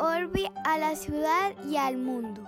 [0.00, 2.42] orbi a la ciudad y al mundo.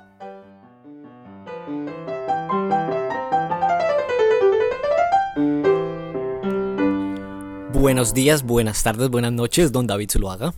[7.73, 10.55] Buenos días, buenas tardes, buenas noches, don David Zuluaga.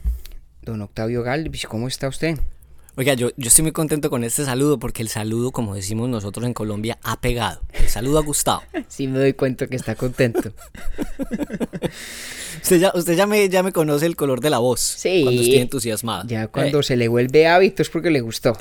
[0.63, 2.39] Don Octavio Galvis, ¿cómo está usted?
[2.97, 6.47] Oiga, yo, yo estoy muy contento con este saludo porque el saludo, como decimos nosotros
[6.47, 7.61] en Colombia, ha pegado.
[7.95, 8.61] Saludo ha gustado.
[8.89, 10.53] Sí, me doy cuenta que está contento.
[12.63, 14.81] usted ya, usted ya, me, ya me conoce el color de la voz.
[14.81, 15.21] Sí.
[15.23, 16.25] Cuando estoy entusiasmado.
[16.27, 18.57] Ya cuando se le vuelve hábito es porque le gustó.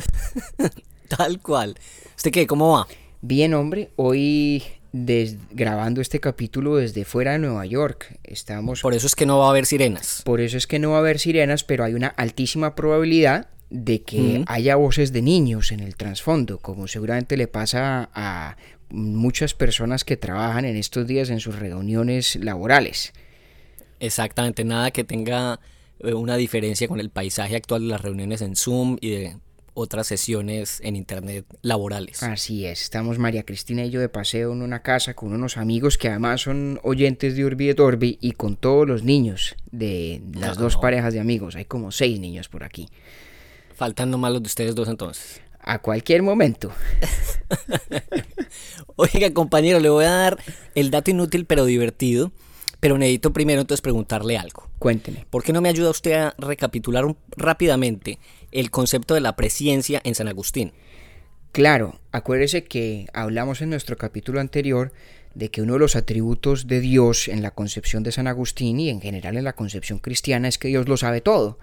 [1.08, 1.76] Tal cual.
[2.16, 2.46] ¿Usted qué?
[2.46, 2.88] ¿Cómo va?
[3.22, 4.62] Bien, hombre, hoy
[4.92, 8.20] des- grabando este capítulo desde fuera de Nueva York.
[8.24, 10.22] Estamos Por eso es que no va a haber sirenas.
[10.26, 14.04] Por eso es que no va a haber sirenas, pero hay una altísima probabilidad de
[14.04, 18.56] que haya voces de niños en el trasfondo, como seguramente le pasa a
[18.94, 23.12] muchas personas que trabajan en estos días en sus reuniones laborales.
[24.00, 25.60] Exactamente, nada que tenga
[26.00, 29.38] eh, una diferencia con el paisaje actual de las reuniones en Zoom y de
[29.74, 32.22] otras sesiones en Internet laborales.
[32.22, 35.98] Así es, estamos María Cristina y yo de paseo en una casa con unos amigos
[35.98, 40.58] que además son oyentes de Urbi et Orbi y con todos los niños de las
[40.58, 40.82] dos no.
[40.82, 41.56] parejas de amigos.
[41.56, 42.88] Hay como seis niños por aquí.
[43.76, 45.42] Faltan nomás los de ustedes dos entonces.
[45.64, 46.72] A cualquier momento.
[48.96, 50.38] Oiga, compañero, le voy a dar
[50.76, 52.32] el dato inútil pero divertido,
[52.80, 54.70] pero necesito primero entonces preguntarle algo.
[54.80, 55.26] Cuénteme.
[55.30, 58.20] ¿Por qué no me ayuda usted a recapitular un- rápidamente
[58.52, 60.74] el concepto de la presciencia en San Agustín?
[61.52, 64.92] Claro, acuérdese que hablamos en nuestro capítulo anterior
[65.36, 68.90] de que uno de los atributos de Dios en la concepción de San Agustín y
[68.90, 71.58] en general en la concepción cristiana es que Dios lo sabe todo.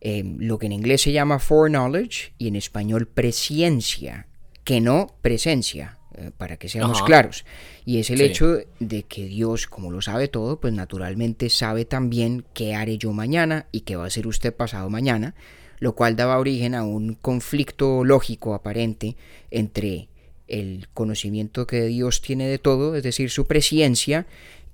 [0.00, 4.26] Eh, lo que en inglés se llama foreknowledge y en español presciencia,
[4.64, 7.06] que no presencia, eh, para que seamos Ajá.
[7.06, 7.44] claros.
[7.84, 8.24] Y es el Sí.
[8.24, 13.12] hecho de que Dios, como lo sabe todo, pues naturalmente sabe también qué haré yo
[13.12, 15.34] mañana y qué va a hacer usted pasado mañana,
[15.80, 19.16] lo cual daba origen a un conflicto lógico aparente
[19.50, 20.08] entre
[20.48, 24.26] el conocimiento que Dios tiene de todo, es decir, su presciencia,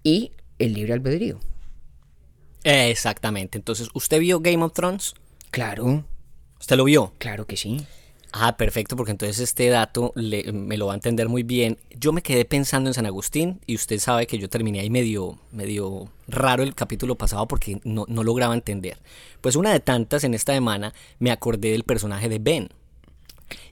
[0.03, 1.41] y el libre albedrío.
[2.64, 3.58] Exactamente.
[3.58, 5.14] Entonces, ¿usted vio Game of Thrones?
[5.50, 6.04] Claro,
[6.58, 7.12] ¿Usted lo vio?
[7.19, 7.84] claro que sí.
[8.32, 11.78] Ah, perfecto, porque entonces este dato le- me lo va a entender muy bien.
[11.97, 15.38] Yo me quedé pensando en San Agustín y usted sabe que yo terminé ahí medio,
[15.52, 18.98] medio raro el capítulo pasado porque no, no lograba entender.
[19.41, 22.70] Pues una de tantas en esta semana me acordé del personaje de Ben.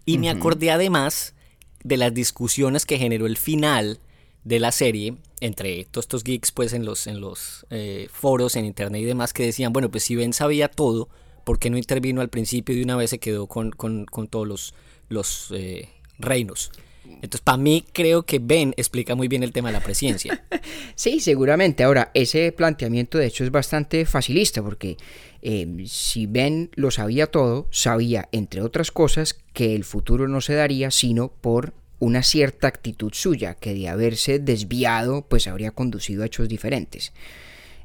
[0.04, 1.34] Y me acordé además
[1.82, 3.98] de las discusiones que generó el final
[4.44, 8.64] de la serie entre todos estos geeks pues en los, en los eh, foros en
[8.64, 11.08] internet y demás que decían, bueno, pues si Ben sabía todo,
[11.44, 14.28] ¿por qué no intervino al principio y de una vez se quedó con, con- con
[14.28, 14.74] todos los,
[15.08, 15.88] los eh,
[16.18, 16.70] reinos?
[17.04, 20.44] Entonces, para mí creo que Ben explica muy bien el tema de la presciencia.
[20.94, 21.82] Sí, seguramente.
[21.82, 24.96] Ahora, ese planteamiento de hecho es bastante facilista porque
[25.40, 30.54] eh, si Ben lo sabía todo, sabía, entre otras cosas, que el futuro no se
[30.54, 31.72] daría sino por
[32.02, 37.12] una cierta actitud suya, que de haberse desviado, pues habría conducido a hechos diferentes.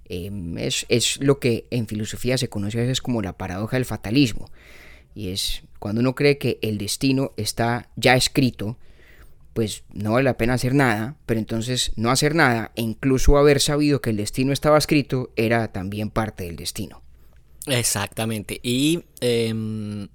[0.10, 3.86] Eh, es, es lo que en filosofía se conoce a veces como la paradoja del
[3.86, 4.50] fatalismo.
[5.14, 8.80] Y es cuando uno cree que el destino está ya escrito,
[9.54, 13.62] pues no vale la pena hacer nada, pero entonces no hacer nada e incluso haber
[13.62, 17.04] sabido que el destino estaba escrito era también parte del destino.
[17.68, 18.60] Exactamente.
[18.64, 20.08] Y em,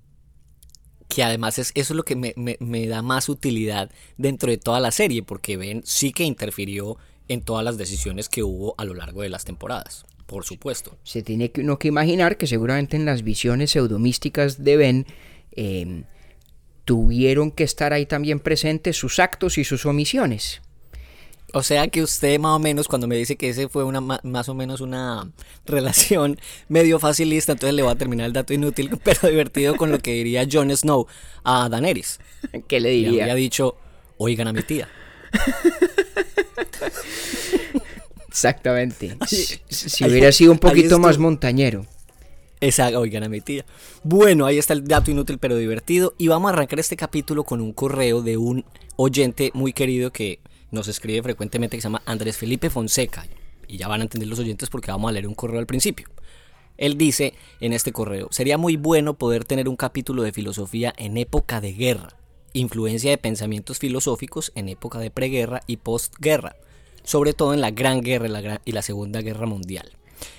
[1.14, 4.80] que además es, eso es lo que me, me- da más utilidad dentro de toda
[4.80, 6.96] la serie, porque Ben sí que interfirió
[7.28, 10.96] en todas las decisiones que hubo a lo largo de las temporadas, por supuesto.
[11.02, 15.06] Se tiene que uno que imaginar que seguramente en las visiones pseudomísticas de Ben
[15.52, 16.04] eh,
[16.86, 20.62] tuvieron que estar ahí también presentes sus actos y sus omisiones.
[21.52, 24.48] O sea que usted más o menos cuando me dice que ese fue una más
[24.48, 25.30] o menos una
[25.66, 29.98] relación medio facilista, entonces le voy a terminar el dato inútil pero divertido con lo
[29.98, 31.06] que diría Jon Snow
[31.44, 32.20] a Daenerys.
[32.68, 33.24] ¿Qué le diría?
[33.24, 33.76] había dicho,
[34.16, 34.88] oigan a mi tía.
[38.28, 39.16] Exactamente.
[39.26, 41.86] Si, si hubiera sido un poquito más montañero.
[42.60, 43.66] Esa, oigan a mi tía.
[44.04, 46.14] Bueno, ahí está el dato inútil pero divertido.
[46.16, 48.64] Y vamos a arrancar este capítulo con un correo de un
[48.96, 50.38] oyente muy querido que
[50.72, 53.26] nos escribe frecuentemente que se llama Andrés Felipe Fonseca.
[53.68, 56.08] Y ya van a entender los oyentes porque vamos a leer un correo al principio.
[56.78, 61.16] Él dice en este correo, sería muy bueno poder tener un capítulo de filosofía en
[61.16, 62.16] época de guerra,
[62.54, 66.56] influencia de pensamientos filosóficos en época de preguerra y postguerra,
[67.04, 69.92] sobre todo en la Gran Guerra y la, Segunda Guerra Mundial.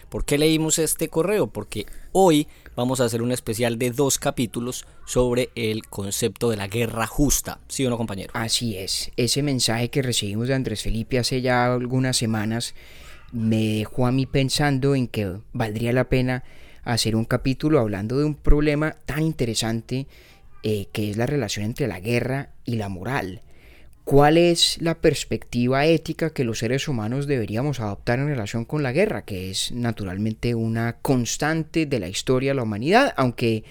[0.10, 1.48] ¿Por qué leímos este correo?
[1.48, 6.68] Porque hoy vamos a hacer un especial de dos capítulos sobre el concepto de la
[6.68, 7.60] guerra justa.
[7.68, 8.32] ¿Sí o no, compañero?
[8.34, 12.74] Así es, ese mensaje que recibimos de Andrés Felipe hace ya algunas semanas
[13.32, 16.44] me dejó a mí pensando en que valdría la pena
[16.84, 20.08] hacer un capítulo hablando de un problema tan interesante
[20.62, 23.42] eh, que es la relación entre la guerra y la moral.
[24.04, 28.92] ¿Cuál es la perspectiva ética que los seres humanos deberíamos adoptar en relación con la
[28.92, 29.24] guerra?
[29.24, 33.64] Que es naturalmente una constante de la historia de la humanidad, aunque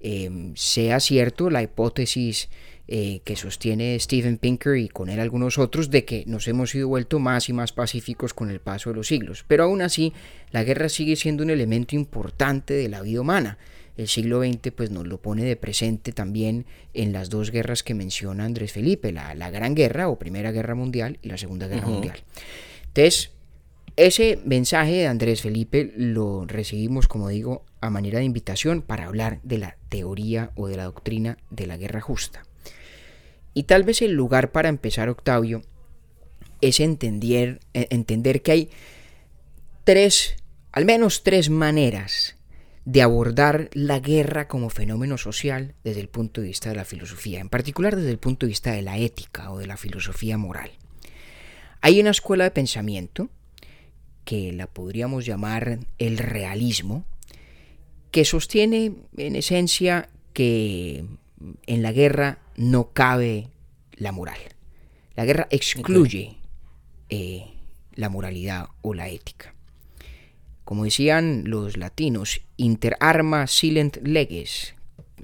[0.00, 2.48] em, sea cierto la hipótesis
[2.88, 6.88] eh, que sostiene Steven Pinker y con él algunos otros de que nos hemos ido
[6.88, 9.44] vuelto más y más pacíficos con el paso de los siglos.
[9.46, 10.12] Pero aún así,
[10.50, 13.58] la guerra sigue siendo un elemento importante de la vida humana
[13.98, 16.64] el siglo XX pues nos lo pone de presente también
[16.94, 21.18] en las dos guerras que menciona Andrés Felipe, la, Gran Guerra o Primera Guerra Mundial
[21.20, 22.16] y la Segunda Guerra Mundial.
[22.86, 23.32] Entonces,
[23.96, 29.40] ese mensaje de Andrés Felipe lo recibimos, como digo, a manera de invitación para hablar
[29.42, 32.44] de la teoría o de la doctrina de la guerra justa.
[33.54, 35.62] Y tal vez el lugar para empezar, Octavio,
[36.60, 38.70] es entender, e, entender que hay
[39.84, 40.36] tres,
[40.72, 42.36] al menos tres maneras
[42.84, 47.40] de abordar la guerra como fenómeno social desde el punto de vista de la filosofía,
[47.40, 50.70] en particular desde el punto de vista de la ética o de la filosofía moral.
[51.80, 53.28] Hay una escuela de pensamiento,
[54.24, 57.04] que la podríamos llamar el realismo,
[58.10, 61.04] que sostiene en esencia que
[61.66, 63.48] en la guerra no cabe
[63.92, 64.38] la moral.
[65.14, 66.38] La guerra excluye
[67.08, 67.46] eh,
[67.94, 69.54] la moralidad o la ética
[70.68, 74.74] como decían los latinos, inter arma silent leges,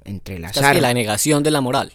[0.06, 0.80] entre las armas.
[0.80, 1.92] la negación de la moral.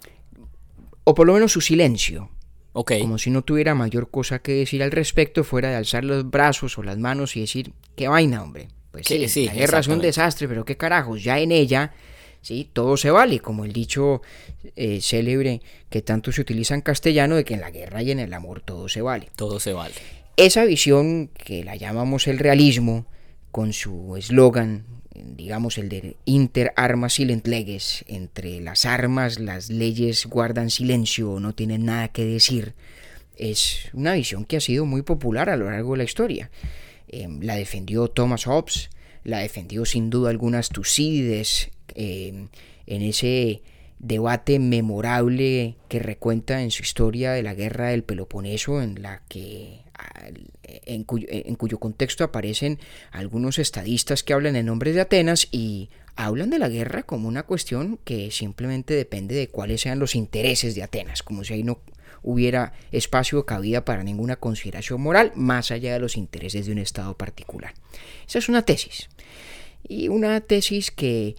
[1.03, 2.29] O por lo menos su silencio.
[2.73, 3.01] Okay.
[3.01, 6.77] Como si no tuviera mayor cosa que decir al respecto fuera de alzar los brazos
[6.77, 8.67] o las manos y decir, qué vaina, hombre.
[8.91, 11.95] Pues sí, la guerra es un desastre, pero qué carajos, ya en ella,
[12.41, 14.21] sí, todo se vale, como el dicho
[14.75, 18.19] eh, célebre que tanto se utiliza en castellano de que en la guerra y en
[18.19, 19.29] el amor todo se vale.
[19.35, 19.95] Todo se vale.
[20.37, 23.05] Esa visión que la llamamos el realismo,
[23.51, 30.25] con su eslogan, digamos el de Inter arma silent leges, entre las armas las leyes
[30.25, 32.73] guardan silencio, no tienen nada que decir,
[33.37, 36.51] es una visión que ha sido muy popular a lo largo de la historia.
[37.07, 38.89] Em, la defendió Thomas Hobbes,
[39.23, 42.49] la defendió sin duda algunas Tucídides en
[42.87, 43.61] ese
[43.99, 49.81] debate memorable que recuenta en su historia de la guerra del Peloponeso, en la que
[50.63, 52.79] en cuyo, contexto aparecen
[53.11, 57.43] algunos estadistas que hablan en nombre de Atenas y hablan de la guerra como una
[57.43, 61.79] cuestión que simplemente depende de cuáles sean los intereses de Atenas, como si ahí no
[62.21, 66.79] hubiera espacio o cabida para ninguna consideración moral más allá de los intereses de un
[66.79, 67.73] Estado particular.
[68.27, 69.09] Esa es una tesis.
[69.87, 71.35] Y una tesis que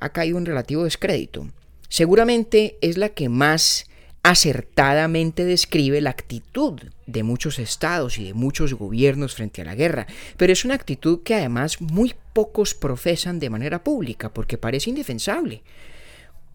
[0.00, 1.48] ha caído en relativo descrédito.
[1.88, 3.86] Seguramente es la que más
[4.22, 10.08] acertadamente describe la actitud de muchos estados y de muchos gobiernos frente a la guerra,
[10.36, 15.62] pero es una actitud que además muy pocos profesan de manera pública porque parece indefensable.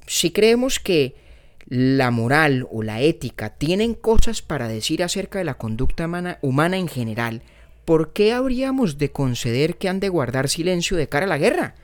[0.06, 1.16] Si creemos que
[1.66, 6.10] la moral o la ética tienen cosas para decir acerca de la conducta
[6.42, 7.42] humana, en general,
[7.86, 11.76] ¿por qué habríamos de conceder que han de guardar silencio de cara a la guerra?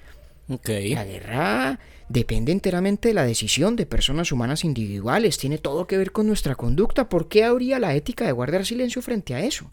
[0.48, 6.12] La guerra depende enteramente de la decisión de personas humanas individuales, tiene todo que ver
[6.12, 7.10] con nuestra conducta.
[7.10, 9.70] ¿Por qué habría la ética de guardar silencio frente a eso?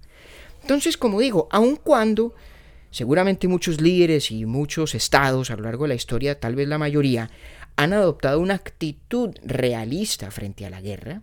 [0.62, 2.34] Entonces, como digo, aun cuando
[2.90, 6.78] seguramente muchos líderes y muchos estados a lo largo de la historia, tal vez la
[6.78, 7.31] mayoría,
[7.76, 11.22] han adoptado una actitud realista frente a la guerra,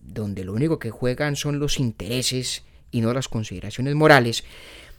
[0.00, 4.44] donde lo único que juegan son los intereses y no las consideraciones morales,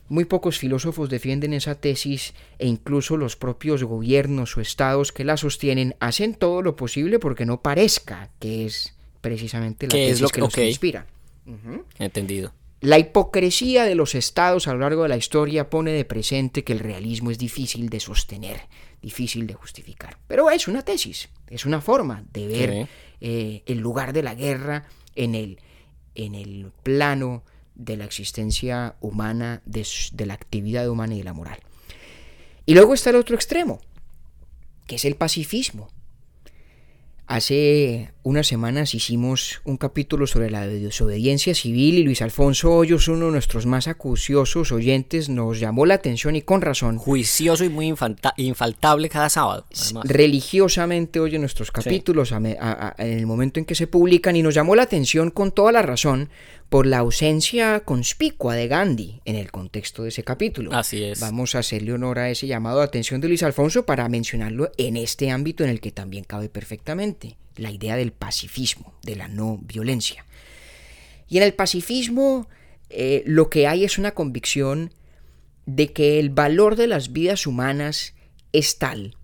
[0.10, 5.38] muy pocos filósofos defienden esa tesis e incluso los propios gobiernos o estados que la
[5.38, 10.40] sostienen hacen todo lo posible porque no parezca que es precisamente la tesis lo que,
[10.40, 11.06] los inspira.
[12.00, 12.52] Entendido.
[12.80, 16.74] La hipocresía de los estados a lo largo de la historia pone de presente que
[16.74, 18.62] el realismo es difícil de sostener,
[19.02, 20.18] difícil de justificar.
[20.28, 22.88] Pero es una tesis, es una forma de ver
[23.20, 24.86] eh, el lugar de la guerra
[25.16, 25.60] en el,
[26.14, 27.44] en el plano
[27.78, 29.86] de la existencia humana, de,
[30.26, 31.60] la actividad humana y de la moral.
[32.66, 33.80] Y luego está el otro extremo,
[34.88, 35.90] que es el pacifismo.
[37.28, 43.26] Hace unas semanas hicimos un capítulo sobre la desobediencia civil y Luis Alfonso Hoyos, uno
[43.26, 46.98] de nuestros más acuciosos oyentes, nos llamó la atención y con razón.
[46.98, 47.94] Juicioso y muy
[48.38, 49.66] infaltable cada sábado.
[50.06, 52.46] Religiosamente oye nuestros capítulos en
[52.98, 56.30] el momento en que se publican y nos llamó la atención con toda la razón
[56.70, 60.74] por la ausencia conspicua de Gandhi en el contexto de ese capítulo.
[60.74, 61.20] Así es.
[61.20, 64.98] Vamos a hacerle honor a ese llamado de atención de Luis Alfonso para mencionarlo en
[64.98, 69.60] este ámbito en el que también cabe perfectamente, la idea del pacifismo, de la no
[69.62, 70.26] violencia.
[71.30, 72.50] Y en el pacifismo
[72.90, 74.94] eh, lo que hay es una convicción
[75.66, 78.14] de que el valor de las vidas humanas
[78.52, 79.16] es tal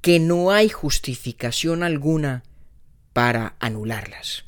[0.00, 2.44] que no hay justificación alguna
[3.12, 4.44] para anularlas.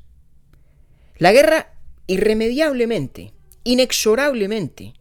[1.17, 1.73] La guerra
[2.09, 4.95] irremediablemente, inexorablemente,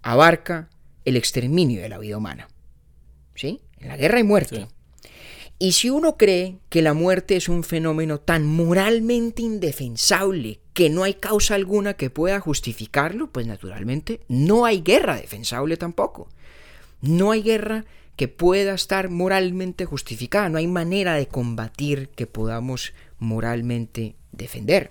[0.00, 0.70] abarca
[1.04, 2.48] el exterminio de la vida humana.
[3.34, 3.60] ¿Sí?
[3.78, 4.68] En la guerra hay muerte.
[5.58, 11.02] Y si uno cree que la muerte es un fenómeno tan moralmente indefensable que no
[11.02, 16.28] hay causa alguna que pueda justificarlo, pues naturalmente no hay guerra defensable tampoco.
[17.00, 17.86] No hay guerra
[18.16, 24.90] que pueda estar moralmente justificada, no hay manera de combatir que podamos moralmente defender.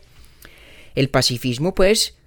[0.95, 2.17] El pacifismo, pues,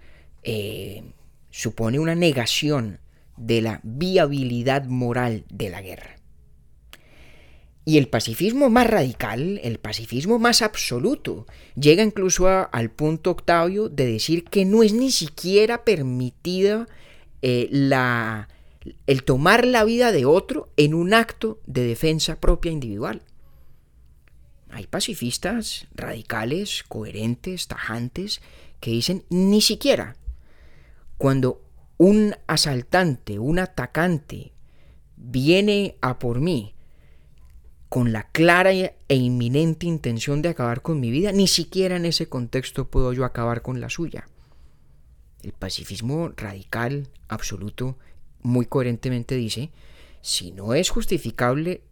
[0.42, 1.02] eh,
[1.50, 3.00] supone una negación
[3.36, 6.18] de la viabilidad moral de la guerra.
[7.84, 14.04] Y el pacifismo más radical, el pacifismo más absoluto, llega incluso al punto Octavio de
[14.04, 16.86] decir que no es ni siquiera permitida
[17.40, 18.48] eh, la,
[19.06, 23.22] el tomar la vida de otro en un acto de defensa propia individual.
[24.70, 28.40] Hay pacifistas radicales, coherentes, tajantes,
[28.80, 30.16] que dicen ni siquiera
[31.16, 31.62] cuando
[31.96, 34.52] un asaltante, un atacante
[35.16, 36.74] viene a por mí,
[37.88, 42.28] con la clara e inminente intención de acabar con mi vida, ni siquiera en ese
[42.28, 44.28] contexto puedo yo acabar con la suya.
[45.42, 47.98] El pacifismo radical, absoluto,
[48.42, 49.70] muy coherentemente dice,
[50.20, 51.82] si no es justificable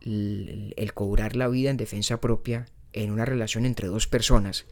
[0.00, 4.66] el, cobrar la vida en defensa propia en una relación entre dos personas,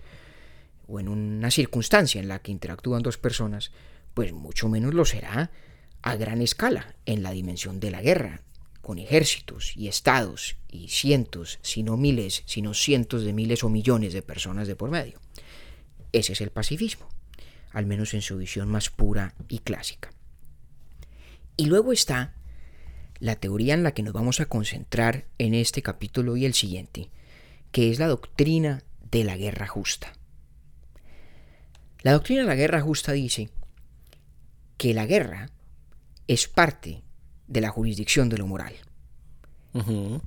[0.87, 3.73] o en una circunstancia en la que interactúan dos personas,
[4.15, 5.51] pues mucho menos lo será
[6.03, 8.43] a gran escala en la dimensión de la guerra,
[8.81, 14.15] con ejércitos y estados y cientos, si no miles, sino cientos de miles o millones
[14.15, 15.21] de personas de por medio.
[16.13, 17.09] Ese es el pacifismo,
[17.71, 20.11] al menos en su visión más pura y clásica.
[21.57, 22.38] Y luego está
[23.21, 27.11] la teoría en la que nos vamos a concentrar en este capítulo y el siguiente,
[27.73, 30.13] que es la doctrina de la guerra justa.
[32.03, 33.51] La doctrina de la guerra justa dice
[34.77, 35.51] que la guerra
[36.29, 37.03] es parte
[37.49, 38.75] de la jurisdicción de lo moral.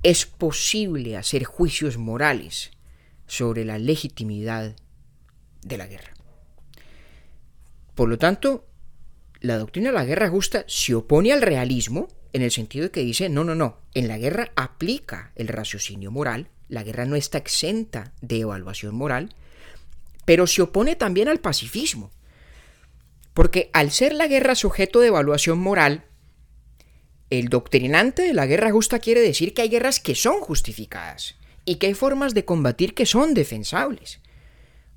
[0.02, 2.70] Es posible hacer juicios morales
[3.26, 4.74] sobre la legitimidad
[5.62, 6.14] de la guerra.
[7.94, 8.66] Por lo tanto,
[9.40, 13.00] la doctrina de la guerra justa se opone al realismo en el sentido de que
[13.00, 17.38] dice, no, no, no, en la guerra aplica el raciocinio moral, la guerra no está
[17.38, 19.34] exenta de evaluación moral,
[20.24, 22.10] pero se opone también al pacifismo.
[23.34, 26.04] Porque al ser la guerra sujeto de evaluación moral,
[27.30, 31.76] el doctrinante de la guerra justa quiere decir que hay guerras que son justificadas y
[31.76, 34.20] que hay formas de combatir que son defensables.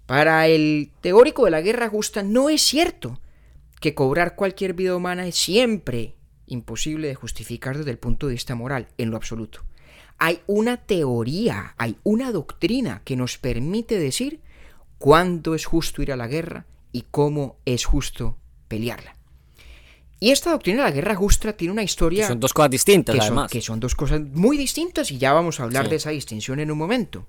[0.06, 3.20] Para el teórico de la guerra justa no es cierto
[3.80, 6.16] que cobrar cualquier vida humana es siempre
[6.48, 9.62] imposible de justificar desde el punto de vista moral, en lo absoluto.
[10.18, 14.40] Hay una teoría, hay una doctrina que nos permite decir
[14.98, 18.38] cuándo es justo ir a la guerra y cómo es justo
[18.68, 19.16] pelearla.
[20.20, 22.28] Y esta doctrina de la guerra justa tiene una historia...
[22.28, 23.52] son dos cosas distintas, que además.
[23.52, 26.60] Son, que son dos cosas muy distintas y ya vamos a hablar de esa distinción
[26.60, 27.26] en un momento.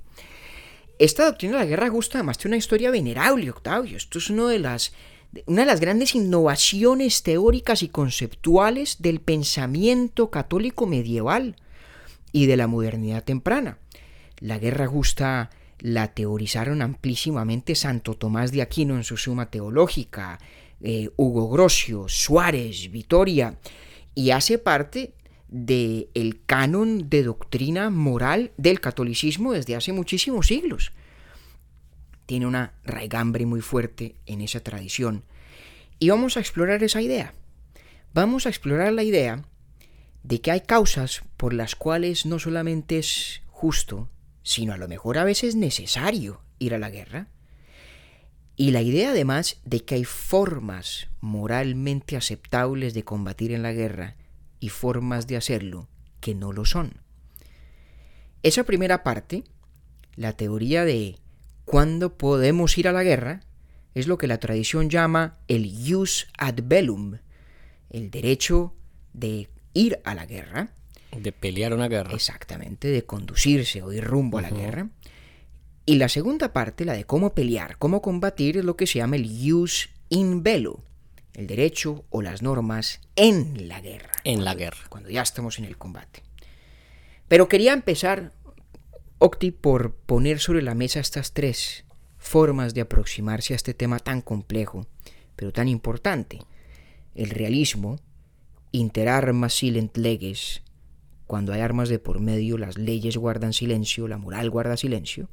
[0.99, 3.97] Esta doctrina de la guerra justa además tiene una historia venerable, Octavio.
[3.97, 4.93] Esto es una de las,
[5.47, 11.57] una de las grandes innovaciones teóricas y conceptuales del pensamiento católico medieval
[12.33, 13.79] y de la modernidad temprana.
[14.41, 15.51] La guerra justa
[15.81, 20.39] la teorizaron amplísimamente Santo Tomás de Aquino en su Suma Teológica,
[20.81, 23.59] eh, Hugo Grocio, Suárez, Vitoria,
[24.15, 25.15] y hace parte
[25.49, 30.93] del el canon de doctrina moral del catolicismo desde hace muchísimos siglos.
[32.27, 35.25] Tiene una raigambre muy fuerte en esa tradición.
[35.99, 37.33] Y vamos a explorar esa idea.
[38.13, 39.45] Vamos a explorar la idea
[40.23, 44.09] de que hay causas por las cuales no solamente es justo,
[44.43, 47.29] sino a lo mejor a veces necesario ir a la guerra.
[48.57, 54.17] Y la idea además de que hay formas moralmente aceptables de combatir en la guerra
[54.59, 55.89] y formas de hacerlo
[56.21, 57.03] que no lo son.
[58.43, 59.45] Esa primera parte,
[60.15, 61.19] la teoría de
[61.67, 63.43] cuándo podemos ir a la guerra,
[63.95, 67.19] es lo que la tradición llama el jus ad bellum,
[67.91, 68.73] el derecho
[69.13, 70.71] de ir a la guerra.
[71.13, 72.15] De pelear una guerra.
[72.15, 74.89] Exactamente, de conducirse o ir rumbo a la guerra.
[75.85, 79.17] Y la segunda parte, la de cómo pelear, cómo combatir, es lo que se llama
[79.17, 80.81] el jus in bello,
[81.35, 84.13] el derecho o las normas en la guerra.
[84.25, 84.85] En la guerra.
[84.89, 86.23] Cuando ya estamos en el combate.
[87.29, 88.33] Pero quería empezar,
[89.19, 91.85] Octi, por poner sobre la mesa estas tres
[92.19, 94.87] formas de aproximarse a este tema tan complejo,
[95.37, 96.41] pero tan importante.
[97.15, 97.99] El realismo,
[98.73, 100.63] inter armas silent leges,
[101.27, 105.31] cuando hay armas de por medio, las leyes guardan silencio, la moral guarda silencio.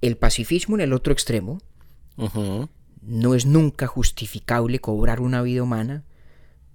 [0.00, 1.58] El pacifismo en el otro extremo
[3.02, 6.04] no es nunca justificable cobrar una vida humana,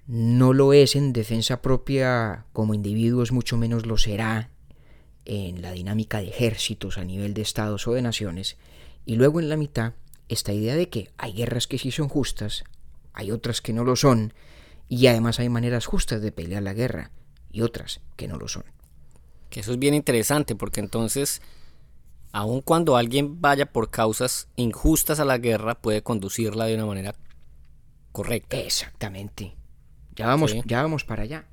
[0.06, 4.51] no lo es en defensa propia como individuos, mucho menos lo será
[5.26, 8.58] en la dinámica de ejércitos a nivel de estados o de naciones.
[9.06, 9.94] Y luego en la mitad,
[10.30, 12.64] esta idea de que hay guerras que sí son justas,
[13.14, 14.34] hay otras que no lo son,
[14.88, 17.12] y además hay maneras justas de pelear la guerra,
[17.52, 18.64] y otras que no lo son.
[19.50, 21.42] Que eso es bien interesante porque entonces,
[22.32, 27.16] aun cuando alguien vaya por causas injustas a la guerra, puede conducirla de una manera
[28.12, 28.58] correcta.
[28.58, 29.56] Exactamente.
[30.16, 30.62] Ya vamos, Sí.
[30.66, 31.46] ya vamos para allá.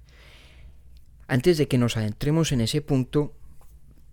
[1.26, 3.34] Antes de que nos adentremos en ese punto,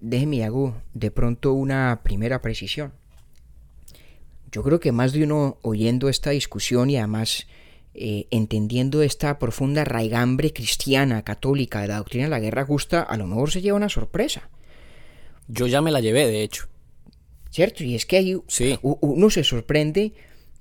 [0.06, 2.94] déjeme hago de pronto una primera precisión.
[4.52, 7.48] Yo creo que más de uno oyendo esta discusión y además
[7.94, 13.18] eh, entendiendo esta profunda raigambre cristiana, católica de la doctrina de la guerra justa, a
[13.18, 14.50] lo mejor se lleva una sorpresa.
[15.48, 16.68] Yo ya me la llevé, de hecho.
[17.50, 17.84] ¿Cierto?
[17.84, 18.78] Y es que ahí Sí.
[18.82, 20.14] uno se sorprende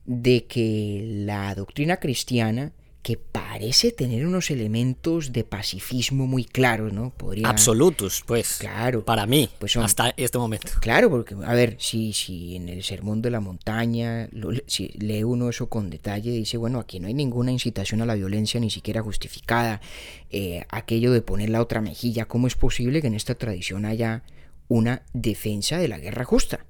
[0.06, 2.72] de que la doctrina cristiana,
[3.04, 7.10] que parece tener unos elementos de pacifismo muy claros, ¿no?
[7.10, 7.48] Podría...
[7.50, 8.56] Absolutos, pues.
[8.58, 9.04] Claro.
[9.04, 10.72] Para mí, Pues son- hasta este momento.
[10.80, 15.22] Claro, porque, a ver, si, si en el Sermón de la Montaña, lo- si lee
[15.22, 18.70] uno eso con detalle, dice, bueno, aquí no hay ninguna incitación a la violencia, ni
[18.70, 19.82] siquiera justificada,
[20.30, 24.22] eh, aquello de poner la otra mejilla, ¿cómo es posible que en esta tradición haya
[24.68, 26.64] una defensa de la guerra justa?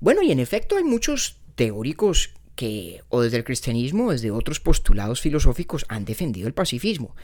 [0.00, 2.30] Bueno, y en efecto hay muchos teóricos
[2.62, 7.16] que, o desde el cristianismo, o desde otros postulados filosóficos, han defendido el pacifismo.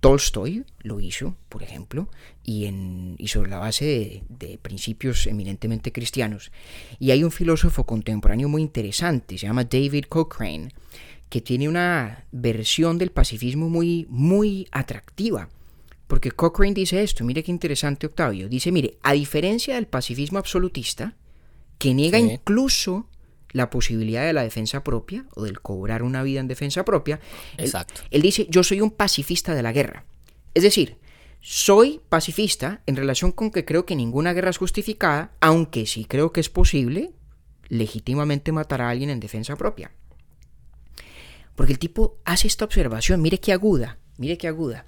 [0.00, 2.10] Tolstoy lo hizo, por ejemplo,
[2.44, 6.52] y, en, y sobre la base de, de principios eminentemente cristianos.
[6.98, 10.74] Y hay un filósofo contemporáneo muy interesante, se llama David Cochrane,
[11.30, 15.48] que tiene una versión del pacifismo muy, muy atractiva.
[16.06, 21.16] Porque Cochrane dice esto, mire qué interesante Octavio, dice, mire, a diferencia del pacifismo absolutista,
[21.78, 22.24] que niega Sí.
[22.32, 23.08] incluso
[23.52, 27.20] la posibilidad de la defensa propia o del cobrar una vida en defensa propia,
[27.56, 28.02] él- Exacto.
[28.10, 30.04] él dice, yo soy un pacifista de la guerra.
[30.54, 30.98] Es decir,
[31.40, 36.32] soy pacifista en relación con que creo que ninguna guerra es justificada, aunque sí creo
[36.32, 37.12] que es posible
[37.68, 39.92] legítimamente matar a alguien en defensa propia.
[41.54, 44.86] Porque el tipo hace esta observación, mire qué aguda, mire qué aguda.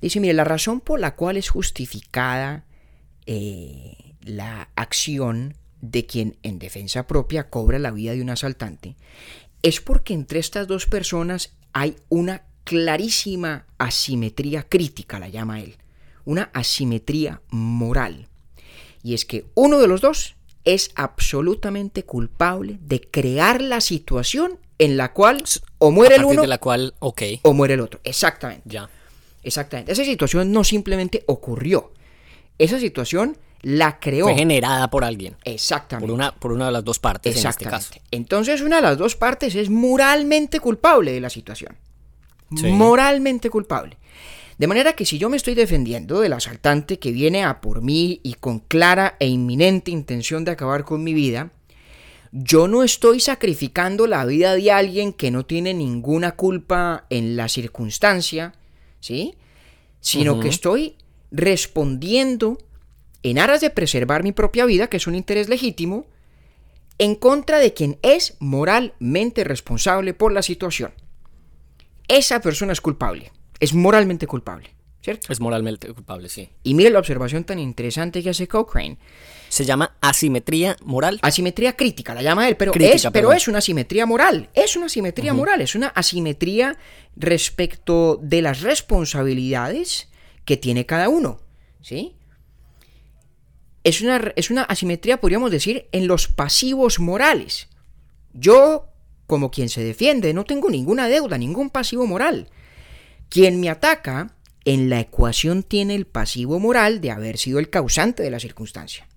[0.00, 2.64] Dice, mire, la razón por la cual es justificada
[3.26, 8.96] eh, la acción de quien en defensa propia cobra la vida de un asaltante
[9.62, 15.76] es porque entre estas dos personas hay una clarísima asimetría crítica, la llama él,
[16.24, 18.28] una asimetría moral.
[19.02, 24.96] Y es que uno de los dos es absolutamente culpable de crear la situación en
[24.96, 25.42] la cual
[25.78, 28.00] o muere el uno de la cual, ok, o muere el otro.
[28.04, 28.68] Exactamente.
[28.68, 28.90] ya.
[29.42, 29.92] Exactamente.
[29.92, 31.92] Esa situación no simplemente ocurrió.
[32.58, 34.26] Esa situación la creó.
[34.26, 35.36] Fue generada por alguien.
[35.44, 36.06] Exactamente.
[36.06, 37.98] Por una, por una de las dos partes en este Exactamente.
[37.98, 38.06] caso.
[38.10, 41.76] Entonces una de las dos partes es moralmente culpable de la situación.
[42.56, 42.66] Sí.
[42.68, 43.96] Moralmente culpable.
[44.58, 48.20] De manera que si yo me estoy defendiendo del asaltante que viene a por mí
[48.24, 51.50] y con clara e inminente intención de acabar con mi vida,
[52.32, 57.48] yo no estoy sacrificando la vida de alguien que no tiene ninguna culpa en la
[57.48, 58.54] circunstancia,
[59.00, 59.34] ¿sí?
[60.00, 60.96] Sino que estoy
[61.30, 62.58] respondiendo
[63.22, 66.06] en aras de preservar mi propia vida, que es un interés legítimo,
[66.98, 70.92] en contra de quien es moralmente responsable por la situación.
[72.08, 74.70] Esa persona es culpable, es moralmente culpable,
[75.02, 75.32] ¿cierto?
[75.32, 76.48] Es moralmente culpable, sí.
[76.62, 78.98] Y mire la observación tan interesante que hace Cochrane.
[79.48, 81.18] Se llama asimetría moral.
[81.22, 84.86] Asimetría crítica, la llama él, pero, Crítica, es, pero es una asimetría moral, es una
[84.86, 86.76] asimetría moral, es una asimetría
[87.16, 90.08] respecto de las responsabilidades
[90.44, 91.40] que tiene cada uno,
[91.80, 92.17] ¿sí?
[93.88, 97.68] Es una, es una asimetría, podríamos decir, en los pasivos morales.
[98.34, 98.92] Yo,
[99.26, 102.50] como quien se defiende, no tengo ninguna deuda, ningún pasivo moral.
[103.30, 108.22] Quien me ataca, en la ecuación tiene el pasivo moral de haber sido el causante
[108.22, 109.08] de la circunstancia.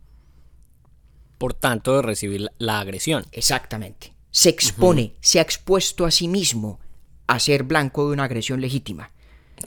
[1.37, 3.25] Por tanto, de recibir la, agresión.
[3.33, 4.13] Exactamente.
[4.29, 6.79] Se expone, se ha expuesto a sí mismo
[7.27, 9.11] a ser blanco de una agresión legítima.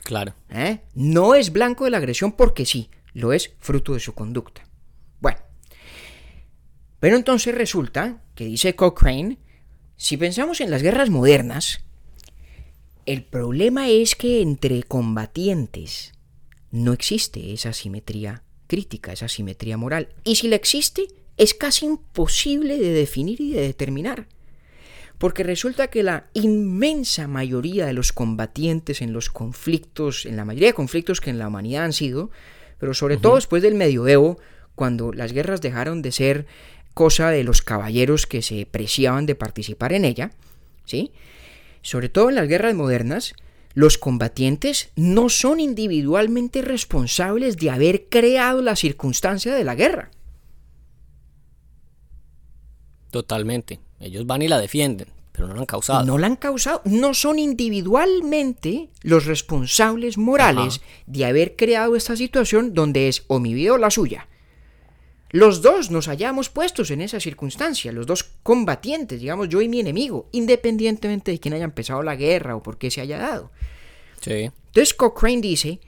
[0.03, 0.33] Claro.
[0.49, 0.79] ¿eh?
[0.95, 4.65] No es blanco de la agresión porque sí, lo es fruto de su conducta.
[7.05, 9.37] Bueno, pero entonces resulta que dice Cochrane,
[9.95, 11.81] si pensamos en las guerras modernas,
[13.05, 16.13] el problema es que entre combatientes
[16.71, 20.15] no existe esa simetría crítica, esa simetría moral.
[20.23, 21.05] Y si la existe,
[21.37, 24.27] es casi imposible de definir y de determinar.
[25.19, 30.69] Porque resulta que la inmensa mayoría de los combatientes en los conflictos, en la mayoría
[30.69, 32.31] de conflictos que en la humanidad han sido,
[32.79, 34.39] pero sobre todo después del medioevo,
[34.73, 36.47] cuando las guerras dejaron de ser
[36.95, 40.31] cosa de los caballeros que se preciaban de participar en ella,
[40.85, 41.11] ¿sí?
[41.83, 43.35] Sobre todo en las guerras modernas,
[43.75, 50.09] los combatientes no son individualmente responsables de haber creado la circunstancia de la guerra.
[53.11, 53.79] Totalmente.
[53.99, 56.05] Ellos van y la defienden, pero no la han causado.
[56.05, 56.81] No la han causado.
[56.85, 63.53] No son individualmente los responsables morales de haber creado esta situación donde es o mi
[63.53, 64.29] vida o la suya.
[65.35, 69.81] Los dos nos hayamos puestos en esa circunstancia, los dos combatientes, digamos yo y mi
[69.81, 73.51] enemigo, independientemente de quién haya empezado la guerra o por qué se haya dado.
[74.21, 74.49] Sí.
[74.67, 75.81] Entonces Cochrane dice,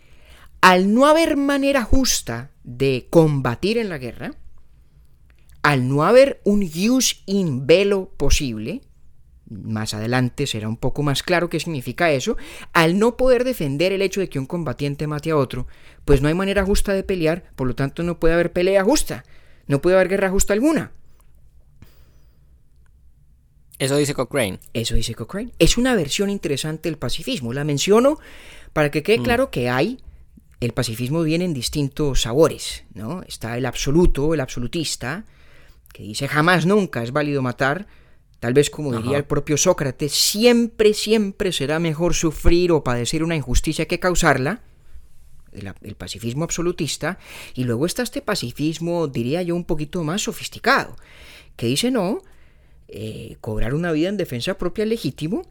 [0.60, 4.34] al no haber manera justa de combatir en la guerra,
[5.62, 8.82] al no haber un jus in velo posible,
[9.50, 12.36] más adelante será un poco más claro qué significa eso,
[12.74, 15.68] al no poder defender el hecho de que un combatiente mate a otro,
[16.04, 19.24] pues no hay manera justa de pelear, por lo tanto no puede haber pelea justa,
[19.68, 20.92] no puede haber guerra justa alguna.
[23.80, 24.60] Eso dice Cochrane.
[24.74, 25.52] Eso dice Cochrane.
[25.60, 27.54] Es una versión interesante del pacifismo.
[27.54, 28.18] La menciono
[28.74, 30.00] para que quede claro que hay,
[30.60, 33.22] el pacifismo viene en distintos sabores, ¿no?
[33.24, 35.26] Está el absoluto, el absolutista,
[35.94, 37.88] que dice jamás nunca es válido matar,
[38.40, 43.36] Tal vez como diría el propio Sócrates, siempre, siempre será mejor sufrir o padecer una
[43.36, 44.62] injusticia que causarla.
[45.82, 47.18] El, pacifismo absolutista.
[47.54, 50.96] Y luego está este pacifismo, diría yo, un poquito más sofisticado,
[51.56, 52.22] que dice no,
[52.88, 55.44] eh, cobrar una vida en defensa propia es legítimo,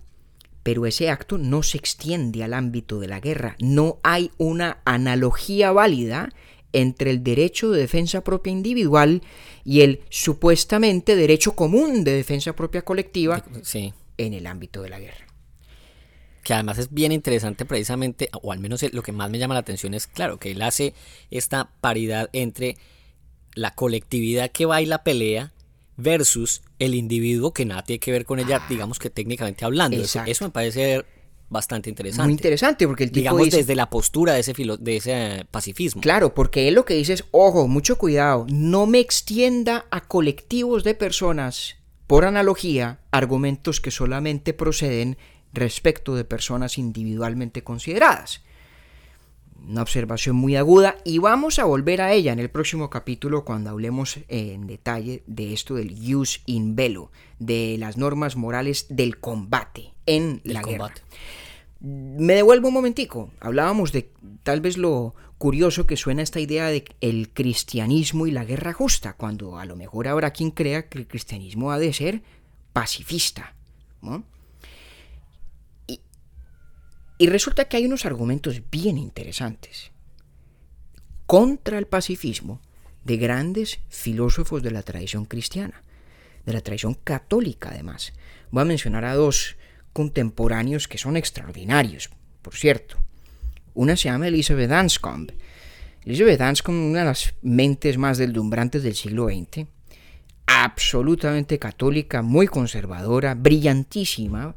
[0.62, 3.56] pero ese acto no se extiende al ámbito de la guerra.
[3.60, 6.30] No hay una analogía válida
[6.72, 9.22] entre el derecho de defensa propia individual
[9.64, 13.44] y el supuestamente derecho común de defensa propia colectiva
[14.18, 15.26] en el ámbito de la guerra.
[16.46, 19.60] Que además es bien interesante precisamente, o al menos lo que más me llama la
[19.60, 20.94] atención es, claro, que él hace
[21.28, 22.76] esta paridad entre
[23.56, 25.52] la colectividad que va y la pelea
[25.96, 30.00] versus el individuo que nada tiene que ver con ella, digamos que técnicamente hablando.
[30.00, 31.04] Eso, eso, me parece
[31.48, 32.22] bastante interesante.
[32.22, 36.00] Muy interesante porque el tipo Digamos desde la postura de ese, de ese pacifismo.
[36.00, 40.84] Claro, porque él lo que dice es, ojo, mucho cuidado, no me extienda a colectivos
[40.84, 41.74] de personas,
[42.06, 45.18] por analogía, argumentos que solamente proceden
[45.56, 48.42] respecto de personas individualmente consideradas.
[49.66, 53.70] Una observación muy aguda y vamos a volver a ella en el próximo capítulo cuando
[53.70, 59.92] hablemos en detalle de esto del use in velo, de las normas morales del combate
[60.04, 61.02] en la combate.
[61.80, 63.30] Me devuelvo un momentico.
[63.40, 64.10] Hablábamos de
[64.44, 69.14] tal vez lo curioso que suena esta idea de el cristianismo y la guerra justa,
[69.14, 72.22] cuando a lo mejor habrá quien crea que el cristianismo ha de ser
[72.72, 73.54] pacifista.
[74.02, 74.08] Y,
[77.18, 79.90] y resulta que hay unos argumentos bien interesantes
[81.26, 82.60] contra el pacifismo
[83.04, 85.82] de grandes filósofos de la tradición cristiana,
[86.44, 88.12] de la tradición católica además.
[88.50, 89.56] Voy a mencionar a dos
[89.92, 92.10] contemporáneos que son extraordinarios,
[92.42, 92.98] por cierto.
[93.74, 95.34] Una se llama Elizabeth Anscombe.
[96.04, 99.66] Elizabeth Anscombe, una de las mentes más deslumbrantes del siglo XX,
[100.46, 104.54] absolutamente católica, muy conservadora, brillantísima.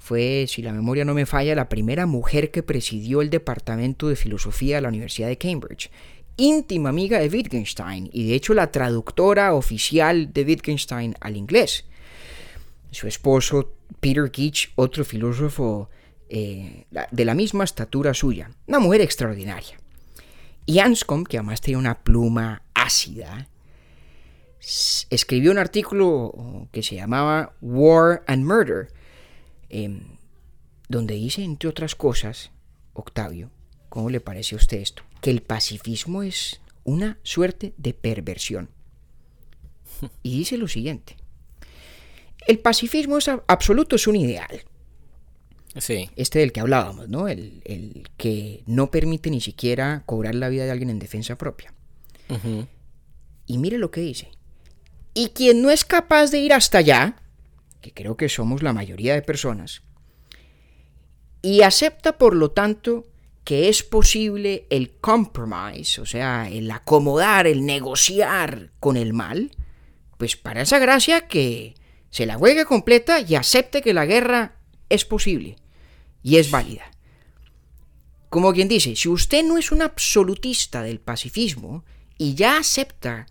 [0.00, 4.16] Fue, si la memoria no me falla, la primera mujer que presidió el departamento de
[4.16, 5.90] filosofía de la Universidad de Cambridge.
[6.38, 11.84] Íntima amiga de Wittgenstein y de hecho la traductora oficial de Wittgenstein al inglés.
[12.90, 15.90] Su esposo Peter Kitsch, otro filósofo
[16.30, 19.78] eh, de la misma estatura suya, una mujer extraordinaria.
[20.64, 23.48] Y Anscombe, que además tenía una pluma ácida,
[25.10, 28.88] escribió un artículo que se llamaba War and Murder,
[29.70, 30.00] em,
[30.88, 32.50] donde dice, entre otras cosas,
[32.92, 33.50] Octavio,
[33.88, 35.02] ¿cómo le parece a usted esto?
[35.20, 38.68] Que el pacifismo es una suerte de perversión.
[40.22, 41.16] Y dice lo siguiente,
[42.46, 44.64] el pacifismo es absoluto es un ideal.
[45.76, 46.10] Sí.
[46.16, 47.28] Este del que hablábamos, ¿no?
[47.28, 51.72] El, que no permite ni siquiera cobrar la vida de alguien en defensa propia.
[53.46, 54.30] Y mire lo que dice.
[55.14, 57.16] Y quien no es capaz de ir hasta allá,
[57.80, 59.82] que creo que somos la mayoría de personas,
[61.42, 63.06] y acepta por lo tanto
[63.44, 69.50] que es posible el compromise, o sea, el acomodar, el negociar con el mal,
[70.18, 71.74] pues para esa gracia que
[72.10, 74.56] se la juegue completa y acepte que la guerra
[74.88, 75.56] es posible
[76.22, 76.90] y es válida.
[78.28, 81.84] Como quien dice, si usted no es un absolutista del pacifismo
[82.18, 83.26] y ya acepta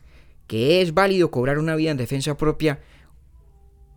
[0.48, 2.82] que es válido cobrar una vida en defensa propia,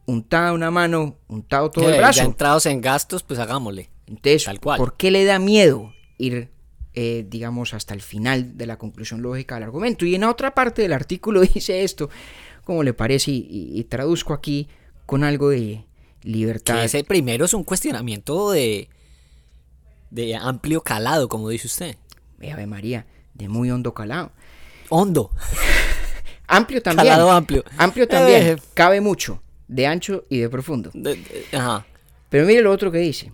[0.06, 2.18] untada una mano, untado todo el brazo.
[2.18, 3.90] Ya entrados en gastos, pues hagámosle.
[4.06, 4.78] Entonces, Tal cual.
[4.78, 6.50] ¿por qué le da miedo ir,
[6.94, 10.04] eh, digamos, hasta el final de la conclusión lógica del argumento?
[10.04, 12.10] Y en otra parte del artículo dice esto,
[12.64, 14.68] como le parece, y, y- y traduzco aquí
[15.06, 15.84] con algo de
[16.22, 16.74] libertad.
[16.80, 18.88] Que ese primero es un cuestionamiento de,
[20.10, 21.96] de amplio calado, como dice usted.
[22.42, 24.32] Ave María, de muy hondo calado.
[24.88, 25.30] Hondo.
[26.48, 27.08] Amplio también.
[27.08, 27.64] Calado amplio.
[27.78, 28.42] Amplio también.
[28.42, 28.56] Eh.
[28.74, 29.40] Cabe mucho,
[29.72, 30.90] de ancho y de profundo.
[30.94, 31.86] De- de- ajá.
[32.28, 33.32] Pero mire lo otro que dice.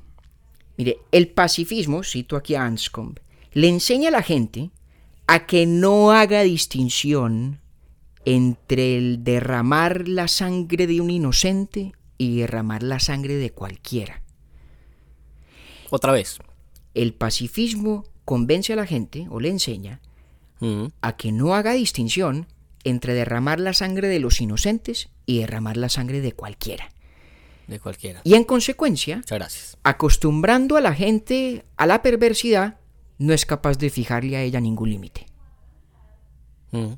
[0.77, 3.21] Mire, el pacifismo, cito aquí a Anscombe,
[3.53, 4.71] le enseña a la gente
[5.27, 7.61] a que no haga distinción
[8.25, 14.23] entre el derramar la sangre de un inocente y derramar la sangre de cualquiera.
[15.91, 16.39] Otra vez.
[16.95, 20.01] El pacifismo convence a la gente, o le enseña,
[20.61, 20.87] Mm.
[21.01, 22.47] a que no haga distinción
[22.85, 26.91] entre derramar la sangre de los inocentes y derramar la sangre de cualquiera.
[27.67, 28.23] De cualquiera.
[28.25, 29.77] Y en consecuencia, gracias.
[29.83, 32.79] acostumbrando a la gente a la perversidad,
[33.19, 35.27] no es capaz de fijarle a ella ningún límite.
[36.71, 36.95] Mm.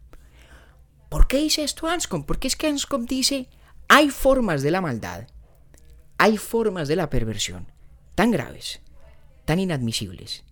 [1.09, 2.25] ¿Por qué dice esto Anscombe?
[2.25, 3.49] Porque es que Anscombe dice,
[3.89, 5.27] hay formas de la maldad,
[6.17, 7.67] hay formas de la perversión
[8.15, 8.81] tan graves,
[9.45, 10.45] tan inadmisibles,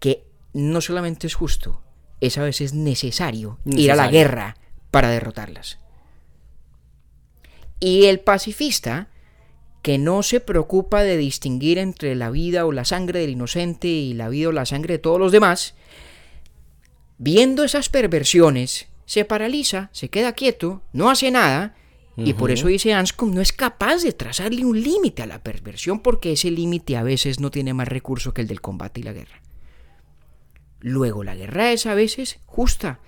[0.00, 1.82] que no solamente es justo,
[2.22, 4.56] es a veces necesario, ir a la guerra
[4.90, 5.81] para derrotarlas.
[7.84, 9.08] Y el pacifista,
[9.82, 14.14] que no se preocupa de distinguir entre la vida o la sangre del inocente y
[14.14, 15.74] la vida o la sangre de todos los demás,
[17.18, 21.74] viendo esas perversiones, se paraliza, se queda quieto, no hace nada,
[22.16, 25.98] y por eso dice Anscombe, no es capaz de trazarle un límite a la perversión
[25.98, 29.12] porque ese límite a veces no tiene más recurso que el del combate y la
[29.12, 29.42] guerra.
[30.78, 33.00] Luego, la guerra es a veces justa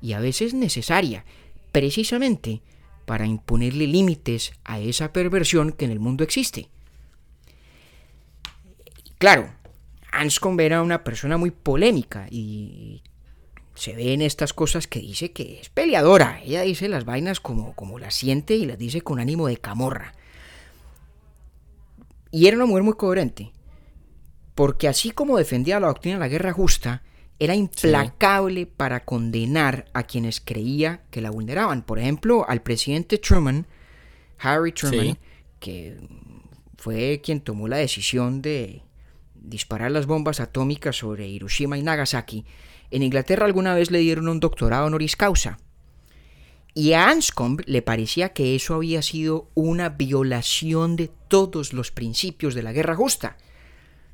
[0.00, 1.26] y a veces necesaria,
[1.70, 2.62] precisamente
[3.04, 6.68] para imponerle límites a esa perversión que en el mundo existe.
[9.18, 9.52] Claro,
[10.10, 13.02] Anscombe era una persona muy polémica y
[13.74, 16.40] se ve en estas cosas que dice que es peleadora.
[16.44, 20.14] Ella dice las vainas como, como las siente y las dice con ánimo de camorra.
[22.30, 23.52] Y era una mujer muy coherente.
[24.54, 27.02] Porque así como defendía la doctrina de la guerra justa,
[27.42, 31.82] era implacable para condenar a quienes creía que la vulneraban.
[31.82, 33.66] Por ejemplo, al presidente Truman,
[34.38, 35.16] Harry Truman, Sí.
[35.58, 35.96] que
[36.78, 38.82] fue quien tomó la decisión de
[39.34, 42.44] disparar las bombas atómicas sobre Hiroshima y Nagasaki,
[42.92, 45.58] en Inglaterra alguna vez le dieron un doctorado honoris causa.
[46.74, 52.54] Y a Anscombe le parecía que eso había sido una violación de todos los principios
[52.54, 53.36] de la guerra justa.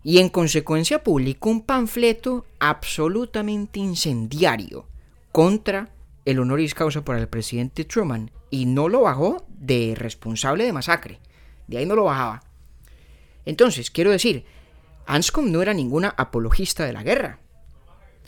[0.03, 4.87] Y en consecuencia publicó un panfleto absolutamente incendiario
[5.33, 5.91] contra
[6.25, 11.19] el honoris causa para el presidente Truman y no lo bajó de responsable de masacre.
[11.67, 12.43] De ahí no lo bajaba.
[13.45, 14.45] Entonces, quiero decir,
[15.07, 17.39] Anscombe no era ninguna apologista de la guerra.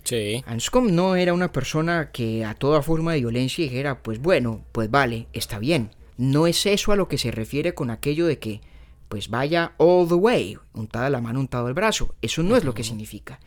[0.03, 0.43] Sí.
[0.47, 4.91] Anscombe no era una persona que a toda forma de violencia dijera, pues bueno, pues
[4.91, 5.91] vale, está bien.
[6.17, 8.63] No es eso a lo que se refiere con aquello de que,
[9.11, 12.15] pues vaya all the way, untada la mano, untado el brazo.
[12.23, 13.41] Eso no es lo que significa.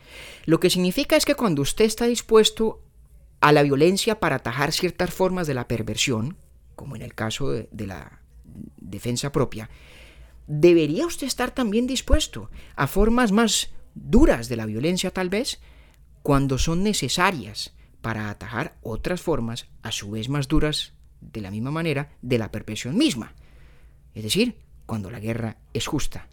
[0.44, 2.82] Lo que significa es que cuando usted está dispuesto
[3.40, 6.36] a la violencia para atajar ciertas formas de la perversión,
[6.76, 8.20] como en el caso de, de la
[8.76, 9.70] defensa propia,
[10.46, 15.60] debería usted estar también dispuesto a formas más duras de la violencia tal vez,
[16.22, 21.70] cuando son necesarias para atajar otras formas, a su vez más duras, de la misma
[21.70, 23.32] manera, de la perversión misma.
[24.14, 26.28] Es decir, cuando la guerra es justa.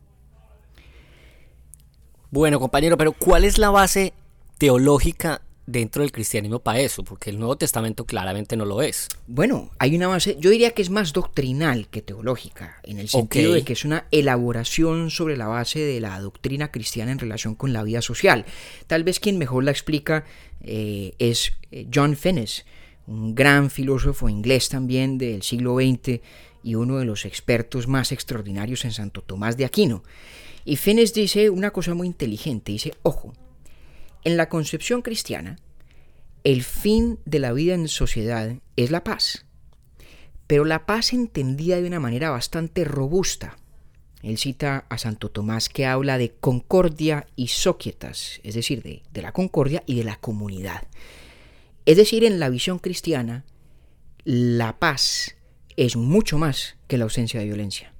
[2.31, 4.13] Bueno, compañero, pero ¿cuál es la base
[4.57, 7.03] teológica dentro del cristianismo para eso?
[7.03, 9.09] Porque el Nuevo Testamento claramente no lo es.
[9.27, 13.51] Bueno, hay una base, yo diría que es más doctrinal que teológica, en el sentido
[13.51, 17.73] de que es una elaboración sobre la base de la doctrina cristiana en relación con
[17.73, 18.45] la vida social.
[18.87, 20.23] Tal vez quien mejor la explica
[20.61, 22.65] eh, es eh, John Finnes,
[23.07, 26.21] un gran filósofo inglés también del siglo XX
[26.63, 30.03] y uno de los expertos más extraordinarios en Santo Tomás de Aquino.
[30.65, 33.33] Y Finnes dice una cosa muy inteligente, dice, ojo,
[34.23, 35.57] en la concepción cristiana,
[36.43, 39.45] el fin de la vida en sociedad es la paz,
[40.47, 43.57] pero la paz entendida de una manera bastante robusta.
[44.21, 49.21] Él cita a Santo Tomás que habla de concordia y societas, es decir, de, de
[49.23, 50.83] la concordia y de la comunidad.
[51.85, 53.45] Es decir, en la visión cristiana,
[54.23, 55.35] la paz
[55.85, 57.91] es mucho más que la ausencia de violencia.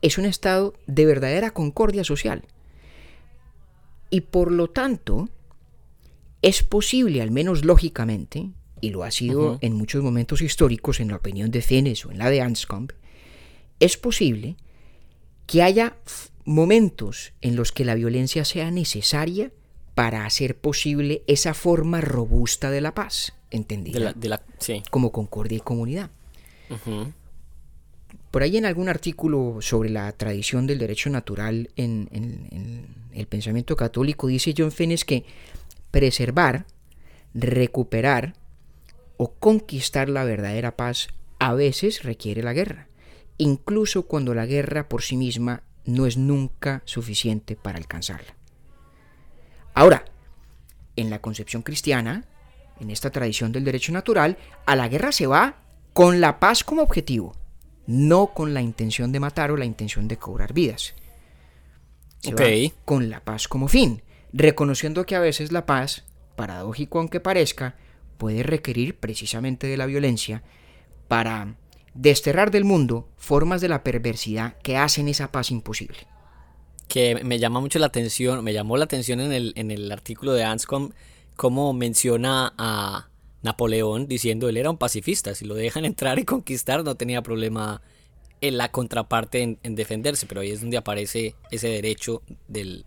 [0.00, 2.42] Es un estado de verdadera concordia social.
[4.08, 5.28] Y por lo tanto,
[6.40, 8.48] es posible, al menos lógicamente,
[8.80, 12.18] y lo ha sido en muchos momentos históricos, en la opinión de Fenes o en
[12.18, 12.94] la de Anscombe,
[13.78, 14.56] es posible
[15.46, 15.98] que haya
[16.46, 19.52] momentos en los que la violencia sea necesaria
[19.94, 24.14] para hacer posible esa forma robusta de la paz, ¿entendida?
[24.90, 26.10] Como concordia y comunidad.
[28.30, 32.08] Por ahí en algún artículo sobre la tradición del derecho natural en,
[33.12, 35.24] el pensamiento católico dice John Finnes que
[35.90, 36.64] preservar,
[37.34, 38.34] recuperar
[39.18, 41.08] o conquistar la verdadera paz
[41.38, 42.88] a veces requiere la guerra,
[43.36, 48.34] incluso cuando la guerra por sí misma no es nunca suficiente para alcanzarla.
[49.74, 50.04] Ahora,
[50.96, 52.24] en la concepción cristiana,
[52.80, 55.61] en esta tradición del derecho natural, a la guerra se va
[55.92, 57.34] con la paz como objetivo
[57.86, 60.94] no con la intención de matar o la intención de cobrar vidas.
[62.84, 64.02] con la paz como fin,
[64.32, 66.04] reconociendo que a veces la paz,
[66.36, 67.76] paradójico aunque parezca,
[68.16, 70.42] puede requerir precisamente de la violencia
[71.08, 71.56] para
[71.94, 75.98] desterrar del mundo formas de la perversidad que hacen esa paz imposible.
[76.86, 80.32] Que me llama mucho la atención, me llamó la atención en el, en el artículo
[80.32, 80.90] de Anscom,
[81.36, 83.08] cómo menciona a,
[83.42, 87.82] Napoleón diciendo él era un pacifista, si lo dejan entrar y conquistar no tenía problema
[88.40, 92.84] en la contraparte en, defenderse, pero ahí es donde aparece ese derecho de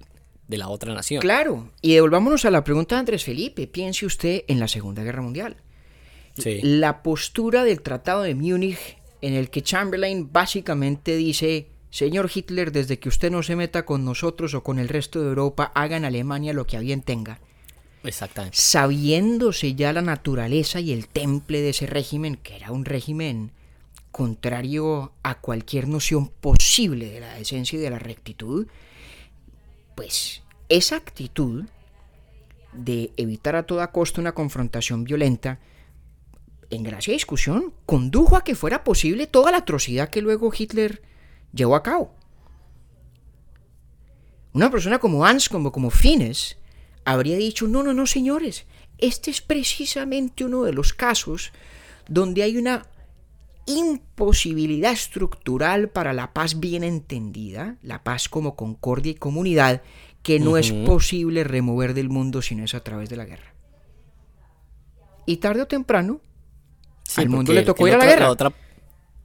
[0.50, 1.22] la otra nación.
[1.22, 5.22] Claro, y devolvámonos a la pregunta de Andrés Felipe, piense usted en la Segunda Guerra
[5.22, 5.56] Mundial.
[6.44, 13.00] La postura del Tratado de Múnich en el que Chamberlain básicamente dice, señor Hitler, desde
[13.00, 16.06] que usted no se meta con nosotros o con el resto de Europa, haga en
[16.06, 17.40] Alemania lo que a bien tenga.
[18.06, 18.58] Exactamente.
[18.58, 23.52] Sabiéndose ya la naturaleza y el temple de ese régimen, que era un régimen
[24.12, 28.68] contrario a cualquier noción posible de la decencia y de la rectitud,
[29.96, 31.66] pues esa actitud
[32.74, 35.60] de evitar a toda costa una confrontación violenta,
[36.70, 41.02] en gracia y discusión, condujo a que fuera posible toda la atrocidad que luego Hitler
[41.54, 42.14] llevó a cabo.
[44.54, 46.58] Una persona como Hans, como, como Fines,
[47.06, 48.66] habría dicho, no, no, no, señores,
[48.98, 51.52] este es precisamente uno de los casos
[52.08, 52.88] donde hay una
[53.66, 59.82] imposibilidad estructural para la paz bien entendida, la paz como concordia y comunidad,
[60.22, 63.54] que no es posible remover del mundo si no es a través de la guerra.
[65.28, 66.22] Y tarde o temprano,
[67.16, 68.32] al mundo le tocó ir a la guerra.
[68.32, 68.54] otra,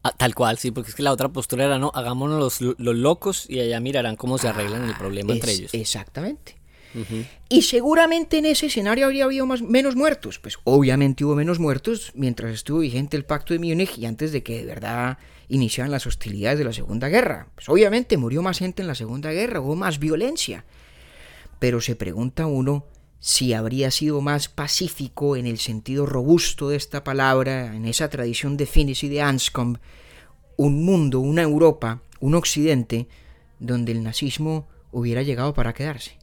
[0.02, 3.46] ah, tal cual, sí, porque es que la otra postura era, no, hagámonos los, locos
[3.48, 5.74] y allá mirarán cómo se arreglan el problema entre ellos.
[5.74, 6.59] Exactamente.
[7.48, 10.38] Y seguramente en ese escenario habría habido más, menos muertos.
[10.38, 14.42] Pues obviamente hubo menos muertos mientras estuvo vigente el pacto de Múnich y antes de
[14.42, 17.48] que de verdad iniciaran las hostilidades de la Segunda Guerra.
[17.54, 20.64] Pues obviamente murió más gente en la Segunda Guerra, hubo más violencia.
[21.58, 22.86] Pero se pregunta uno
[23.18, 28.56] si habría sido más pacífico en el sentido robusto de esta palabra, en esa tradición
[28.56, 29.78] de Finis y de Anscombe,
[30.56, 33.08] un mundo, una Europa, un Occidente,
[33.58, 36.19] donde el nazismo hubiera llegado para quedarse.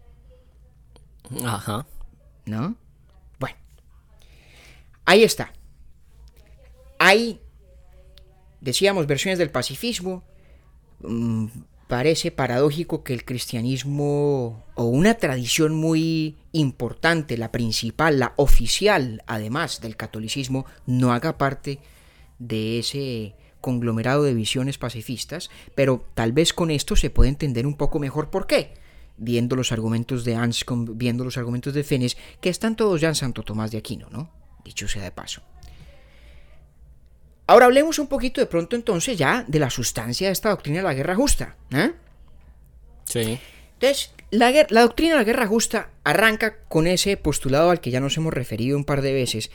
[1.43, 1.85] Ajá.
[2.45, 2.75] ¿No?
[3.39, 3.57] Bueno.
[5.05, 5.53] Ahí está.
[6.99, 7.39] Hay,
[8.61, 10.23] decíamos, versiones del pacifismo.
[10.99, 11.47] Mm,
[11.87, 19.79] parece paradójico que el cristianismo, o una tradición muy importante, la principal, la oficial, además
[19.81, 21.79] del catolicismo, no haga parte
[22.39, 27.75] de ese conglomerado de visiones pacifistas, pero tal vez con esto se puede entender un
[27.75, 28.73] poco mejor por qué
[29.17, 33.15] viendo los argumentos de Anscombe, viendo los argumentos de Fenes, que están todos ya en
[33.15, 34.32] Santo Tomás de Aquino, ¿no?
[34.63, 35.41] Dicho sea de paso.
[37.47, 40.84] Ahora hablemos un poquito de pronto entonces ya de la sustancia de esta doctrina de
[40.84, 41.56] la guerra justa.
[41.71, 41.93] ¿eh?
[43.06, 43.39] Sí.
[43.73, 48.01] Entonces, la, la, doctrina de la guerra justa arranca con ese postulado al que ya
[48.01, 49.49] nos hemos referido un par de veces,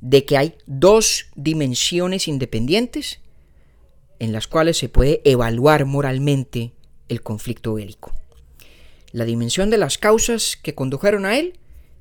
[0.00, 3.20] de que hay dos dimensiones independientes
[4.18, 6.72] en las cuales se puede evaluar moralmente
[7.08, 8.12] el conflicto bélico
[9.12, 11.58] la dimensión de las causas que condujeron a él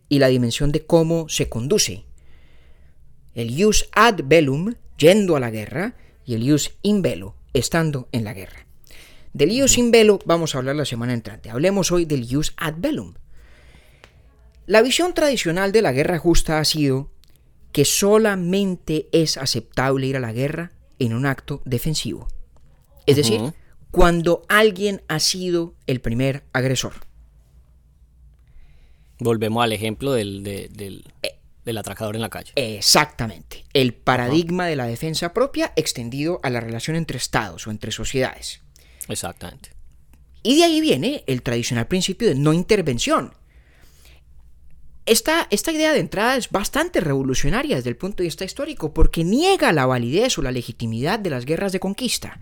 [0.09, 2.05] y la dimensión de cómo se conduce.
[3.33, 5.95] El jus ad bellum, yendo a la guerra,
[6.25, 8.65] y el jus in bello, estando en la guerra.
[9.33, 11.49] Del jus in bello vamos a hablar la semana entrante.
[11.49, 13.13] Hablemos hoy del jus ad bellum.
[14.65, 17.10] La visión tradicional de la guerra justa ha sido
[17.71, 22.27] que solamente es aceptable ir a la guerra en un acto defensivo.
[23.05, 23.53] Es decir,
[23.98, 26.93] cuando alguien ha sido el primer agresor.
[29.17, 32.52] Volvemos al ejemplo del, del, atracador en la calle.
[32.56, 33.65] Exactamente.
[33.73, 38.62] El paradigma de la defensa propia extendido a la relación entre estados o entre sociedades.
[39.08, 39.71] Exactamente.
[40.43, 43.33] Y de ahí viene el tradicional principio de no intervención.
[45.08, 49.23] Esta, esta, idea de entrada es bastante revolucionaria desde el punto de vista histórico porque
[49.23, 52.39] niega la validez o la legitimidad de las guerras de conquista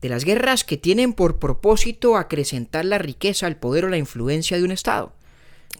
[0.00, 4.56] de las guerras que tienen por propósito acrecentar la riqueza, el poder o la influencia
[4.56, 5.12] de un Estado.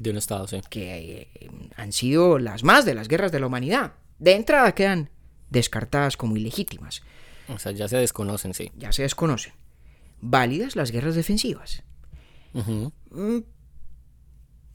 [0.01, 0.61] De un Estado, sí.
[0.69, 3.95] Que eh, han sido las más de las guerras de la humanidad.
[4.19, 5.11] De entrada quedan
[5.51, 7.03] descartadas como ilegítimas.
[7.49, 8.73] O sea, ya se desconocen, sí.
[8.77, 9.53] Ya se desconocen.
[10.21, 11.83] Válidas las guerras defensivas.
[12.53, 13.39] Mm,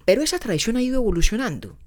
[0.05, 1.77] Pero esa tradición ha ido evolucionando.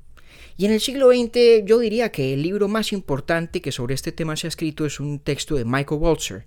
[0.57, 4.13] Y en el siglo XX yo diría que el libro más importante que sobre este
[4.13, 6.45] tema se ha escrito es un texto de Michael Walzer,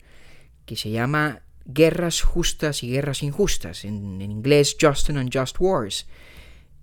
[0.67, 6.05] que se llama Guerras justas y guerras injustas, en, inglés Just and Unjust Wars.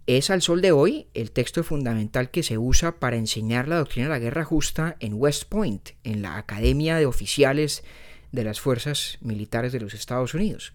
[0.07, 4.09] Es al sol de hoy el texto fundamental que se usa para enseñar la doctrina
[4.09, 7.85] de la guerra justa en West Point, en la Academia de Oficiales
[8.33, 10.73] de las Fuerzas Militares de los Estados Unidos.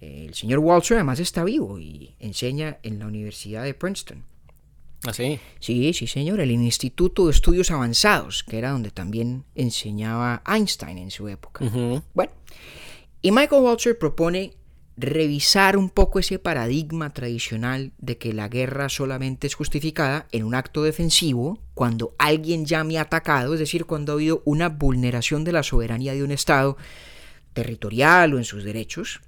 [0.00, 4.24] El señor Walzer además está vivo y enseña en la Universidad de Princeton.
[5.04, 5.38] Así.
[5.60, 11.10] Sí, sí, señor, el Instituto de Estudios Avanzados, que era donde también enseñaba Einstein en
[11.10, 11.64] su época.
[12.14, 12.32] Bueno,
[13.22, 14.54] y Michael Walzer propone
[14.96, 20.56] revisar un poco ese paradigma tradicional de que la guerra solamente es justificada en un
[20.56, 25.44] acto defensivo cuando alguien ya me ha atacado, es decir, cuando ha habido una vulneración
[25.44, 26.76] de la soberanía de un Estado
[27.52, 29.20] territorial o en sus derechos,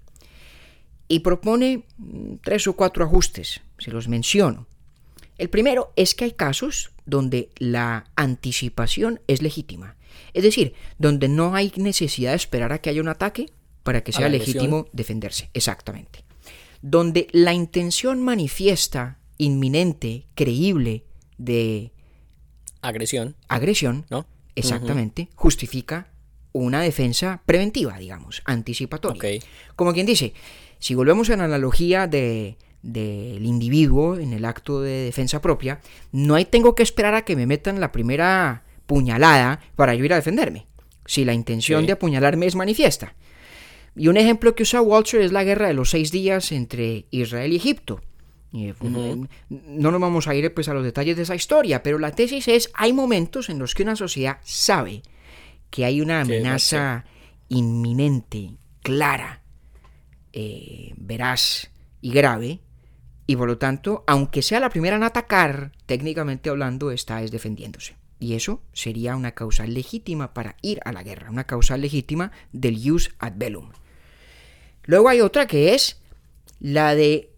[1.07, 4.67] y propone mm, tres o cuatro ajustes, se los menciono.
[5.41, 9.97] El primero es que hay casos donde la anticipación es legítima,
[10.35, 13.47] es decir, donde no hay necesidad de esperar a que haya un ataque
[13.83, 16.25] para que sea legítimo defenderse, exactamente.
[16.83, 21.05] Donde la intención manifiesta, inminente, creíble
[21.39, 21.93] de
[22.83, 24.27] Agresión, agresión, ¿no?
[24.55, 26.09] exactamente, justifica
[26.53, 29.41] una defensa preventiva, digamos, anticipatoria.
[29.75, 30.35] Como quien dice,
[30.79, 35.81] si volvemos a la analogía de del individuo en el acto de defensa propia,
[36.13, 40.13] no hay tengo que esperar a que me metan la primera puñalada para yo ir
[40.13, 40.67] a defenderme,
[41.05, 41.87] si la intención Sí.
[41.87, 43.15] de apuñalarme es manifiesta.
[43.97, 47.53] Y un ejemplo que usa Walter es la guerra de los seis días entre Israel
[47.53, 48.01] y Egipto.
[48.53, 48.75] Y, eh.
[49.49, 52.49] No nos vamos a ir pues, a los detalles de esa historia, pero la tesis
[52.49, 55.03] es, hay momentos en los que una sociedad sabe
[55.71, 57.05] que hay una amenaza
[57.49, 58.53] inminente,
[58.83, 59.43] clara,
[60.33, 61.71] eh, veraz
[62.01, 62.61] y grave,
[63.31, 67.95] y por lo tanto, aunque sea la primera en atacar, técnicamente hablando, está es defendiéndose.
[68.19, 72.77] Y eso sería una causa legítima para ir a la guerra, una causa legítima del
[72.83, 73.71] jus ad bellum.
[74.83, 76.01] Luego hay otra que es
[76.59, 77.31] la de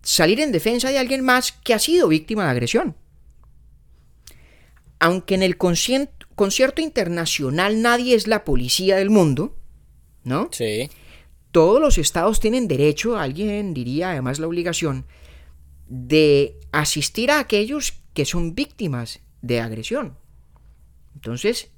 [0.00, 2.96] salir en defensa de alguien más que ha sido víctima de agresión.
[4.98, 9.54] Aunque en el concierto internacional nadie es la policía del mundo,
[10.22, 10.48] ¿no?
[10.52, 10.88] Sí.
[11.50, 15.04] Todos los estados tienen derecho, alguien diría además la obligación,
[15.88, 20.16] de asistir a aquellos que son víctimas de agresión.
[21.14, 21.68] Entonces,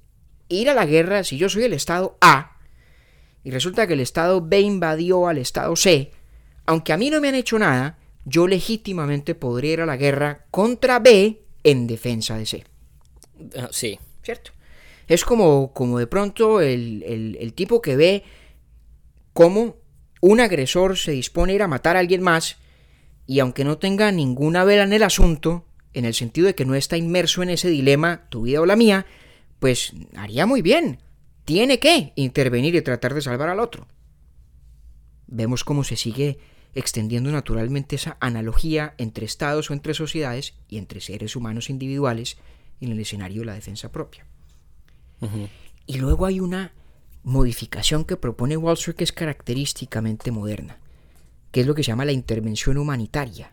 [0.48, 2.59] ir a la guerra, si yo soy el estado A,
[3.44, 6.11] y resulta que el estado B invadió al estado C,
[6.66, 10.46] aunque a mí no me han hecho nada, yo legítimamente podría ir a la guerra
[10.50, 12.64] contra B en defensa de C.
[13.57, 13.98] Ah, Sí.
[14.22, 14.50] ¿cierto?
[15.07, 18.24] Es como, como de pronto el, el- el tipo que ve
[19.32, 19.76] cómo
[20.20, 22.57] un agresor se dispone a ir a matar a alguien más
[23.27, 26.74] y aunque no tenga ninguna vela en el asunto, en el sentido de que no
[26.74, 29.07] está inmerso en ese dilema, tu vida o la mía,
[29.59, 31.01] pues haría muy bien.
[31.45, 33.87] Tiene que intervenir y tratar de salvar al otro.
[35.27, 36.39] Vemos cómo se sigue
[36.74, 42.37] extendiendo naturalmente esa analogía entre estados o entre sociedades y entre seres humanos individuales
[42.81, 44.27] en el escenario de la defensa propia.
[45.87, 46.74] Y luego hay una
[47.22, 50.79] modificación que propone Walzer que es característicamente moderna,
[51.51, 53.53] que es lo que se llama la intervención humanitaria.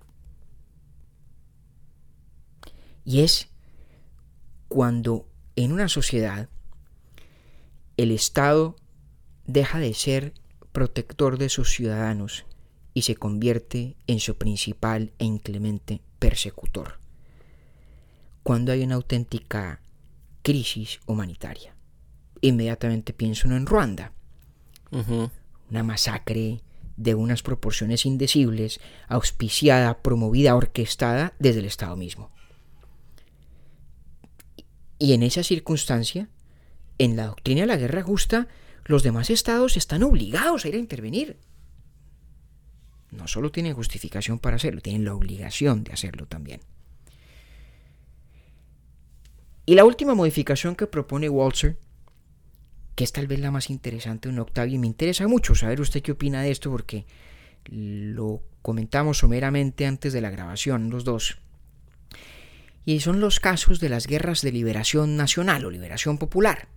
[3.06, 3.50] Y es
[4.68, 6.50] cuando en una sociedad
[7.98, 8.76] el Estado
[9.46, 10.34] deja de ser
[10.72, 12.46] protector de sus ciudadanos
[12.94, 17.00] y se convierte en su principal e inclemente persecutor.
[18.44, 19.82] Cuando hay una auténtica
[20.44, 21.76] crisis humanitaria.
[22.42, 24.12] Inmediatamente pienso uno en Ruanda,
[25.70, 26.62] una masacre
[26.98, 32.32] de unas proporciones indecibles, auspiciada, promovida, orquestada desde el Estado mismo.
[35.00, 36.30] Y en esa circunstancia,
[36.98, 38.48] en la doctrina de la guerra justa,
[38.86, 41.38] los demás estados están obligados a ir a intervenir.
[43.12, 46.62] No solo tienen justificación para hacerlo, tienen la obligación de hacerlo también.
[49.66, 51.78] Y la última modificación que propone Walzer,
[52.96, 56.02] que es tal vez la más interesante en Octavio, y me interesa mucho saber usted
[56.02, 57.06] qué opina de esto, porque
[57.66, 61.40] lo comentamos someramente antes de la grabación, los dos.
[62.86, 66.68] Y son los casos de las guerras de liberación nacional o liberación popular.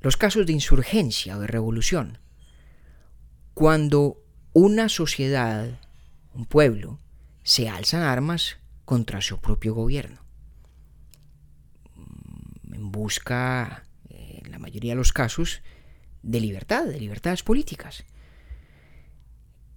[0.00, 2.18] los casos de insurgencia o de revolución.
[3.54, 5.80] Cuando una sociedad,
[6.34, 7.00] un pueblo,
[7.42, 10.20] se alzan armas contra su propio gobierno.
[12.72, 13.84] En busca,
[14.58, 15.62] la mayoría de los casos,
[16.22, 18.04] de libertad, de libertades políticas.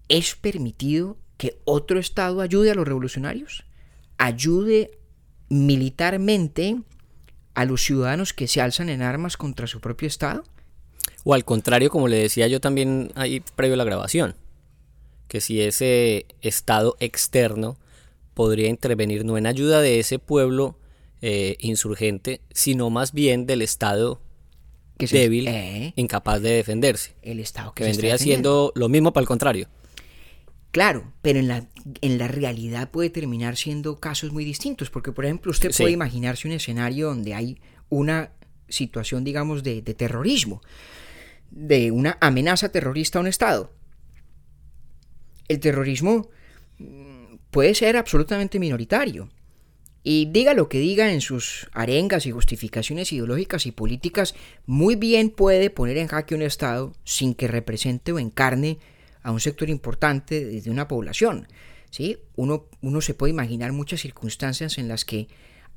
[0.10, 3.64] ¿Es permitido que otro Estado ayude a los revolucionarios?
[4.18, 4.98] ¿Ayude
[5.50, 6.82] militarmente
[7.54, 10.44] a los ciudadanos que se alzan en armas contra su propio Estado?
[11.24, 14.36] O al contrario, como le decía yo también ahí previo a la grabación,
[15.28, 17.78] que si ese Estado externo
[18.34, 20.80] podría intervenir no en ayuda de ese pueblo
[21.22, 24.20] eh, insurgente, sino más bien del Estado
[25.08, 27.14] que débil, eh, incapaz de defenderse.
[27.22, 29.68] El Estado que, vendría siendo lo mismo para el contrario.
[30.72, 31.68] Claro, pero en la,
[32.02, 36.48] en la realidad puede terminar siendo casos muy distintos, porque por ejemplo usted puede imaginarse
[36.48, 38.32] un escenario donde hay una
[38.70, 40.62] situación, digamos, de, de terrorismo,
[41.50, 43.74] de una amenaza terrorista a un Estado.
[45.50, 46.30] El terrorismo
[46.78, 49.30] mm, puede ser absolutamente minoritario.
[50.04, 54.34] Y diga lo que diga en sus arengas y justificaciones ideológicas y políticas,
[54.66, 58.80] muy bien puede poner en jaque un Estado sin que represente o encarne
[59.22, 61.48] a un sector importante de una población.
[61.92, 62.18] ¿sí?
[62.36, 65.28] Uno, uno se puede imaginar muchas circunstancias en las que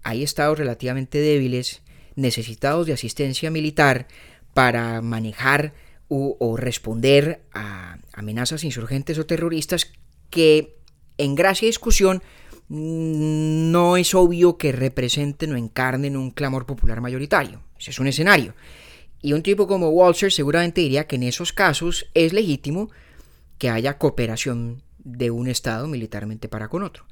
[0.03, 1.83] hay estados relativamente débiles,
[2.17, 4.07] necesitados de asistencia militar
[4.55, 5.75] para manejar
[6.09, 9.91] o, responder a amenazas insurgentes o terroristas
[10.31, 10.77] que
[11.19, 12.23] en gracia y discusión
[12.75, 17.63] no es obvio que representen o encarnen un clamor popular mayoritario.
[17.79, 18.55] Ese es un escenario.
[19.23, 22.91] Y un tipo como Walzer seguramente diría que en esos casos es legítimo
[23.59, 27.07] que haya cooperación de un Estado militarmente para con otro.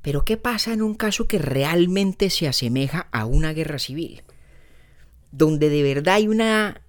[0.00, 4.22] Pero ¿qué pasa en un caso que realmente se asemeja a una guerra civil?
[5.32, 6.82] Donde de verdad hay una,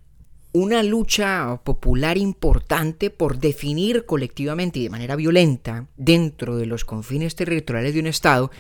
[0.56, 7.36] una lucha popular importante por definir colectivamente y de manera violenta, dentro de los confines
[7.36, 8.52] territoriales de un Estado,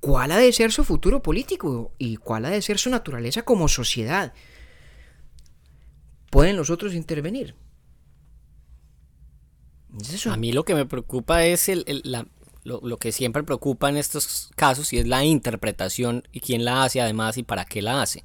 [0.00, 3.68] cuál ha de ser su futuro político y cuál ha de ser su naturaleza como
[3.68, 4.34] sociedad.
[6.28, 7.54] ¿Pueden los otros intervenir?
[10.28, 11.84] A mí lo que me preocupa es el,
[12.64, 17.00] lo, que siempre preocupa en estos casos y es la interpretación y quién la hace
[17.00, 18.24] además y para qué la hace.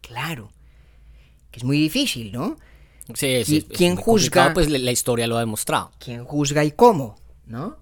[0.00, 0.50] Claro,
[1.54, 2.56] que es muy difícil, ¿no?
[3.14, 3.62] Sí, sí.
[3.62, 4.52] ¿Quién juzga?
[4.52, 5.92] Pues la, historia lo ha demostrado.
[6.00, 7.14] ¿Quién juzga y cómo?
[7.46, 7.76] ¿No?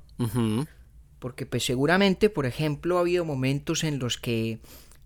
[1.18, 4.58] Porque pues seguramente, por ejemplo, ha habido momentos en los que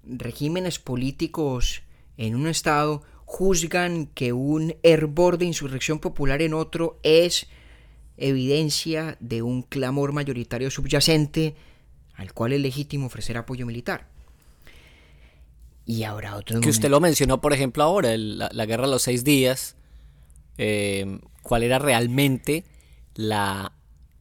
[0.02, 1.82] regímenes políticos
[2.16, 7.46] en un estado juzgan que un hervor de insurrección popular en otro es
[8.16, 11.54] evidencia de un clamor mayoritario subyacente
[12.16, 14.08] al cual es legítimo ofrecer apoyo militar.
[15.86, 16.60] Y ahora otro...
[16.60, 19.76] Que usted lo mencionó, por ejemplo, ahora, la, guerra de los seis días,
[20.58, 22.64] eh, cuál era realmente
[23.14, 23.72] la,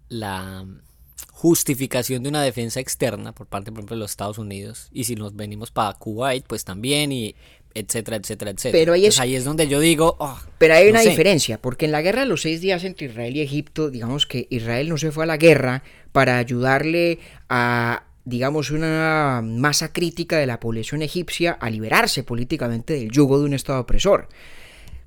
[0.07, 0.65] la
[1.31, 4.89] justificación de una defensa externa por parte, por ejemplo, de los Estados Unidos.
[4.91, 7.35] Y si nos venimos para Kuwait, pues también, y
[7.73, 8.79] etcétera, etcétera, etcétera.
[8.79, 10.15] Pero ahí es, ahí es donde yo digo...
[10.19, 13.35] Oh, pero hay una diferencia, porque en la guerra de los seis días entre Israel
[13.35, 18.71] y Egipto, digamos que Israel no se fue a la guerra para ayudarle a digamos,
[18.71, 23.79] una masa crítica de la población egipcia a liberarse políticamente del yugo de un Estado
[23.79, 24.27] opresor.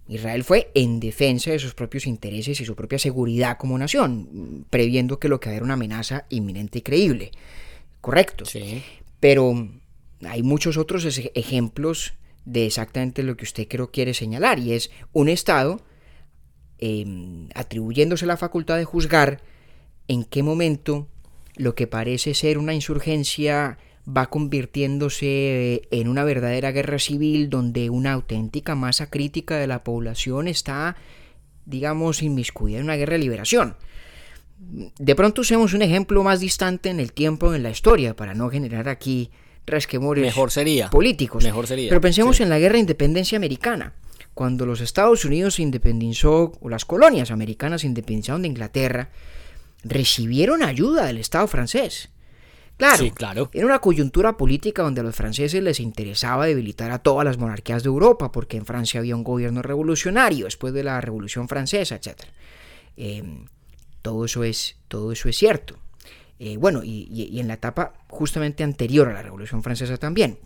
[0.09, 5.19] Israel fue en defensa de sus propios intereses y su propia seguridad como nación, previendo
[5.19, 7.33] que lo que era una amenaza inminente y creíble.
[8.01, 8.47] Correcto.
[8.47, 8.83] Sí.
[9.21, 9.69] Pero
[10.25, 11.05] hay muchos otros
[11.35, 12.15] ejemplos
[12.45, 15.83] de exactamente lo que usted creo quiere señalar, y es un Estado
[16.79, 19.43] em, atribuyéndose la facultad de juzgar
[20.07, 21.09] en qué momento
[21.59, 23.79] lo que parece ser una insurgencia
[24.09, 30.49] va convirtiéndose en una verdadera guerra civil donde una auténtica masa crítica de la población
[30.49, 30.97] está,
[31.67, 33.77] digamos, inmiscuida en una guerra de liberación.
[34.59, 38.49] De pronto usemos un ejemplo más distante en el tiempo, en la historia, para no
[38.49, 39.31] generar aquí
[39.67, 40.89] resquemores Mejor sería.
[40.89, 41.45] políticos.
[41.45, 41.91] Mejor sería.
[41.91, 43.93] Pero pensemos en la guerra de independencia americana.
[44.33, 49.11] Cuando los Estados Unidos se independizó, o las colonias americanas se independizaron de Inglaterra,
[49.85, 52.11] recibieron ayuda del Estado francés.
[52.79, 57.01] Claro, sí, claro, era una coyuntura política donde a los franceses les interesaba debilitar a
[57.01, 61.01] todas las monarquías de Europa, porque en Francia había un gobierno revolucionario después de la
[61.01, 62.23] Revolución Francesa, etc.
[62.97, 63.47] Em,
[64.01, 65.77] todo, eso es, todo eso es cierto.
[66.39, 70.39] Eh, bueno, y, en la etapa justamente anterior a la Revolución Francesa también.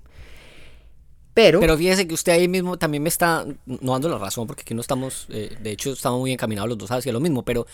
[1.34, 4.62] Pero, Pero fíjese que usted ahí mismo también me está, no dando la razón, porque
[4.62, 7.66] aquí no estamos, eh, de hecho estamos muy encaminados los dos hacia lo mismo, pero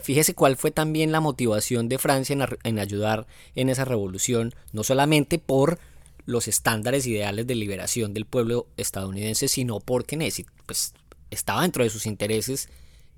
[0.00, 3.26] fíjese cuál fue también la motivación de Francia en, en ayudar
[3.56, 5.80] en esa revolución, no solamente por
[6.24, 10.16] los estándares ideales de liberación del pueblo estadounidense, sino porque
[10.66, 10.94] pues,
[11.30, 12.68] estaba dentro de sus intereses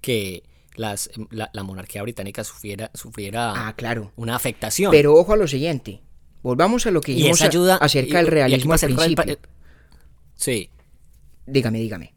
[0.00, 0.44] que
[0.76, 4.12] las, la, monarquía británica sufriera, sufriera ah, claro.
[4.16, 4.90] una afectación.
[4.90, 6.00] Pero ojo a lo siguiente,
[6.42, 9.38] volvamos a lo que dijimos ayuda, acerca del realismo al principio.
[10.34, 10.70] Sí.
[11.46, 12.14] Dígame, dígame.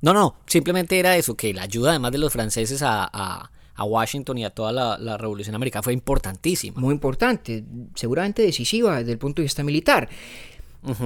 [0.00, 4.38] No, no, simplemente era eso, que la ayuda además de los franceses a a Washington
[4.38, 6.80] y a toda la, revolución americana fue importantísima.
[6.80, 10.08] Muy importante, seguramente decisiva desde el punto de vista militar.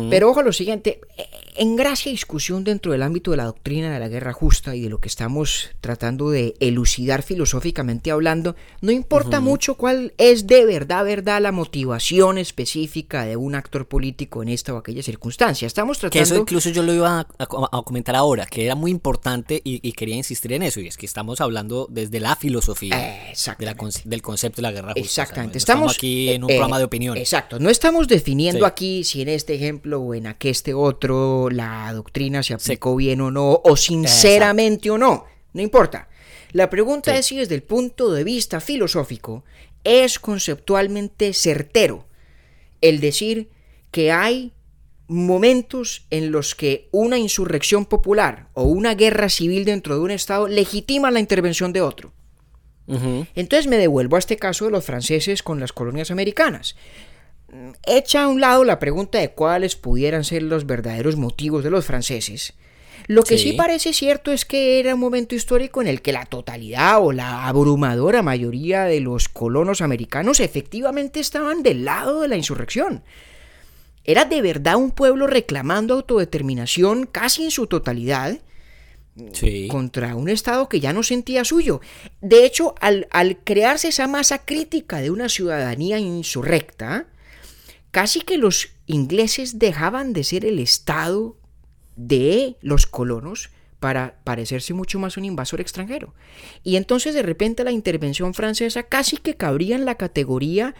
[0.08, 1.00] Pero ojo a lo siguiente,
[1.54, 4.88] en gracia discusión dentro del ámbito de la doctrina de la guerra justa y de
[4.88, 11.04] lo que estamos tratando de elucidar filosóficamente hablando, no importa mucho cuál es de verdad,
[11.04, 15.66] verdad la motivación específica de un actor político en esta o aquella circunstancia.
[15.66, 16.18] Estamos tratando...
[16.18, 20.16] Que eso incluso yo lo iba a, comentar ahora, que era muy importante y, quería
[20.16, 23.32] insistir en eso, y es que estamos hablando desde la filosofía
[24.04, 25.00] del concepto de la guerra justa.
[25.00, 25.58] Exactamente.
[25.58, 27.16] estamos, aquí en un programa de opinión.
[27.16, 32.42] Exacto, no estamos definiendo aquí si en este ejemplo o en aqueste otro la doctrina
[32.42, 36.08] se aplicó bien o no, o sinceramente o no, no importa.
[36.52, 39.44] La pregunta es si desde el punto de vista filosófico
[39.84, 42.06] es conceptualmente certero
[42.80, 43.50] el decir
[43.90, 44.52] que hay
[45.08, 50.48] momentos en los que una insurrección popular o una guerra civil dentro de un Estado
[50.48, 52.12] legitima la intervención de otro.
[53.34, 56.76] Entonces me devuelvo a este caso de los franceses con las colonias americanas
[57.84, 61.84] echa a un lado la pregunta de cuáles pudieran ser los verdaderos motivos de los
[61.84, 62.54] franceses.
[63.08, 63.52] Lo que sí.
[63.52, 67.46] parece cierto es que era un momento histórico en el que la totalidad o la
[67.46, 73.04] abrumadora mayoría de los colonos americanos efectivamente estaban del lado de la insurrección.
[74.04, 78.38] Era de verdad un pueblo reclamando autodeterminación casi en su totalidad
[79.68, 81.80] contra un Estado que ya no sentía suyo.
[82.20, 87.06] De hecho, al, al crearse esa masa crítica de una ciudadanía insurrecta,
[87.96, 91.34] casi que los ingleses dejaban de ser el Estado
[91.96, 93.48] de los colonos
[93.80, 96.12] para parecerse mucho más un invasor extranjero.
[96.62, 100.74] Y entonces de repente la intervención francesa casi que cabría en la categoría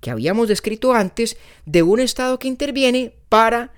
[0.00, 3.72] que habíamos descrito antes de un Estado que interviene para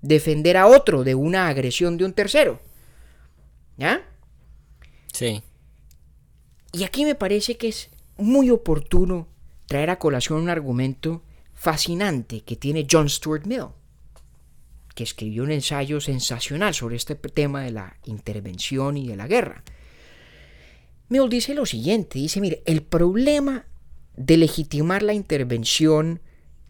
[0.00, 2.58] defender a otro de una agresión de un tercero.
[3.76, 4.02] ¿Ya?
[5.12, 5.42] Sí.
[6.72, 9.28] Y aquí me parece que es muy oportuno
[9.66, 11.20] traer a colación un argumento
[11.64, 13.68] fascinante que tiene John Stuart Mill,
[14.94, 19.64] que escribió un ensayo sensacional sobre este tema de la intervención y de la guerra.
[21.08, 23.64] Mill dice lo siguiente, dice, mire, el problema
[24.14, 26.20] de legitimar la intervención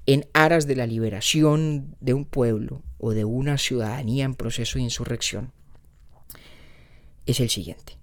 [0.07, 4.85] en aras de la liberación de un pueblo o de una ciudadanía en proceso de
[4.85, 5.53] insurrección
[7.27, 7.99] es el siguiente.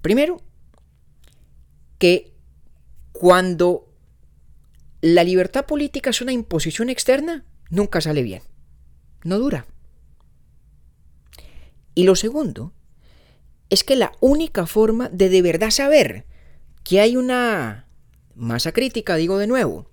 [0.00, 0.40] Primero,
[1.98, 2.32] que
[3.12, 3.87] cuando
[5.00, 8.42] la libertad política es una imposición externa, nunca sale bien.
[9.24, 9.66] No dura.
[11.94, 12.72] Y lo segundo
[13.70, 16.26] es que la única forma de de verdad saber
[16.84, 17.86] que hay una
[18.34, 19.90] masa crítica, digo de nuevo,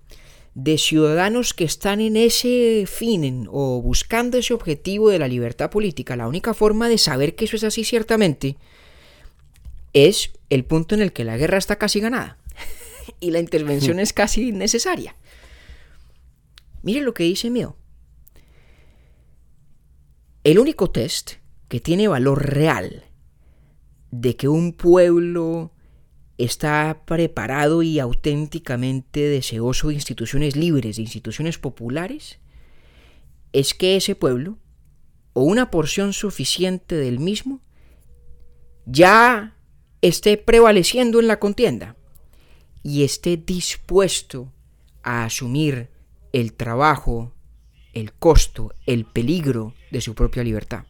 [0.54, 6.16] de ciudadanos que están en ese fin o buscando ese objetivo de la libertad política,
[6.16, 8.56] la única forma de saber que eso es así ciertamente
[9.92, 12.38] es el punto en el que la guerra está casi ganada
[13.20, 15.16] y la intervención es casi necesaria.
[16.82, 17.76] Mire lo que dice Mio.
[20.44, 21.32] El único test
[21.68, 23.04] que tiene valor real
[24.12, 25.72] de que un pueblo
[26.38, 32.38] está preparado y auténticamente deseoso de instituciones libres, de instituciones populares,
[33.52, 34.58] es que ese pueblo,
[35.32, 37.60] o una porción suficiente del mismo,
[38.84, 39.56] ya
[40.02, 41.96] esté prevaleciendo en la contienda
[42.86, 44.52] y esté dispuesto
[45.02, 45.90] a asumir
[46.32, 47.32] el trabajo,
[47.94, 50.84] el costo, el peligro de su propia libertad.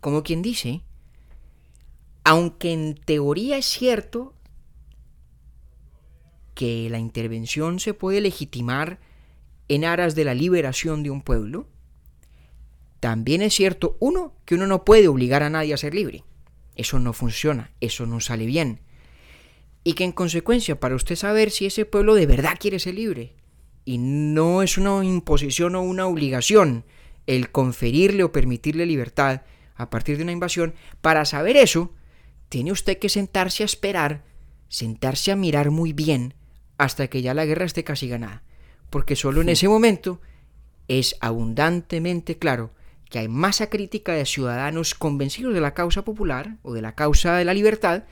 [0.00, 0.82] Como quien dice,
[2.24, 4.34] aunque en teoría es cierto
[6.54, 8.98] que la intervención se puede legitimar
[9.68, 11.68] en aras de la liberación de un pueblo,
[12.98, 16.24] también es cierto, uno, que uno no puede obligar a nadie a ser libre.
[16.76, 18.80] Eso no funciona, eso no sale bien.
[19.84, 23.34] Y que en consecuencia, para usted saber si ese pueblo de verdad quiere ser libre,
[23.84, 26.84] y no es una imposición o una obligación
[27.26, 29.42] el conferirle o permitirle libertad
[29.76, 31.92] a partir de una invasión, para saber eso,
[32.48, 34.24] tiene usted que sentarse a esperar,
[34.68, 36.34] sentarse a mirar muy bien
[36.78, 38.42] hasta que ya la guerra esté casi ganada,
[38.90, 40.20] porque solo en ese momento
[40.88, 42.72] es abundantemente claro
[43.14, 47.36] que hay masa crítica de ciudadanos convencidos de la causa popular o de la causa
[47.36, 48.02] de la libertad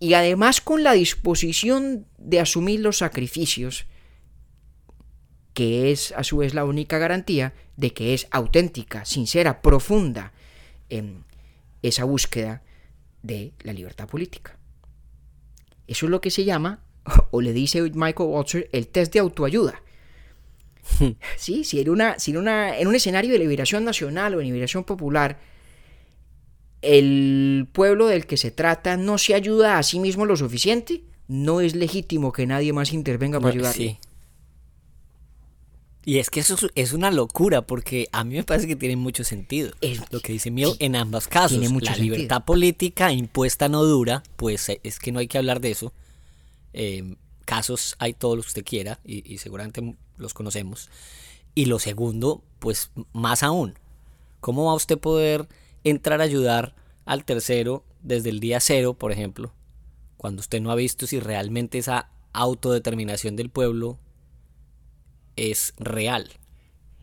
[0.00, 3.86] y además con la disposición de asumir los sacrificios
[5.54, 10.32] que es a su vez la única garantía de que es auténtica, sincera, profunda
[10.88, 11.22] en
[11.82, 12.64] esa búsqueda
[13.22, 14.58] de la libertad política.
[15.86, 16.82] Eso es lo que se llama,
[17.30, 19.80] o le dice Michael Walzer, el test de autoayuda.
[21.36, 24.44] Sí, si, en, una, si en, una, en un escenario de liberación nacional o de
[24.44, 25.38] liberación popular,
[26.82, 31.60] el pueblo del que se trata no se ayuda a sí mismo lo suficiente, no
[31.60, 33.84] es legítimo que nadie más intervenga para ayudarle.
[33.90, 33.98] Sí.
[36.04, 39.22] Y es que eso es- una locura porque a mí me parece que tiene mucho
[39.22, 39.70] sentido.
[39.82, 41.58] Es- lo que dice Mill en ambos casos.
[41.58, 42.14] tiene mucho la sentido.
[42.16, 45.92] libertad política impuesta no dura, pues eh, es que no hay que hablar de eso.
[46.72, 50.90] Eh, casos hay todos los que usted quiera y, y seguramente los conocemos.
[51.54, 53.78] Y lo segundo, pues más aún,
[54.40, 55.48] ¿cómo va usted a poder
[55.84, 59.52] entrar a ayudar al tercero desde el día cero, por ejemplo,
[60.16, 63.98] cuando usted no ha visto si realmente esa autodeterminación del pueblo
[65.36, 66.30] es real?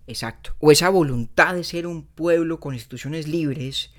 [0.07, 0.55] Exacto.
[0.59, 3.91] O esa voluntad de ser un pueblo con instituciones libres,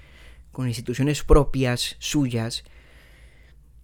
[0.52, 2.64] con instituciones propias, suyas,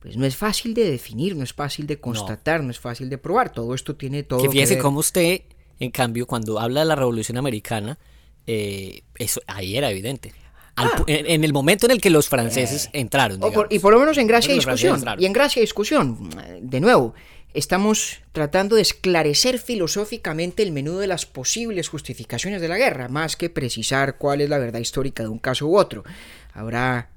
[0.05, 3.17] pues no es fácil de definir, no es fácil de constatar, no, es fácil de
[3.17, 3.51] probar.
[3.55, 5.41] Todo esto tiene todo que fíjese cómo usted,
[5.81, 7.99] en cambio, cuando habla de la Revolución Americana,
[8.47, 10.35] eh, eso ahí era evidente.
[10.77, 13.41] Al pu- en, en el momento en el que los franceses entraron.
[13.41, 13.69] Por- digamos.
[13.71, 14.97] y por lo menos en gracia y discusión.
[14.97, 15.23] entraron.
[15.23, 17.15] Y en gracia y discusión, eh, de nuevo,
[17.55, 23.37] estamos tratando de esclarecer filosóficamente el menú de las posibles justificaciones de la guerra, más
[23.37, 26.05] que precisar cuál es la verdad histórica de un caso u otro.
[26.53, 27.09] Habrá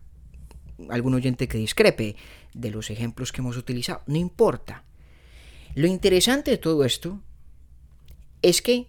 [0.89, 2.15] algún oyente que discrepe
[2.57, 4.01] de los ejemplos que hemos utilizado.
[4.07, 4.83] No importa.
[5.75, 7.21] Lo interesante de todo esto
[8.41, 8.87] es que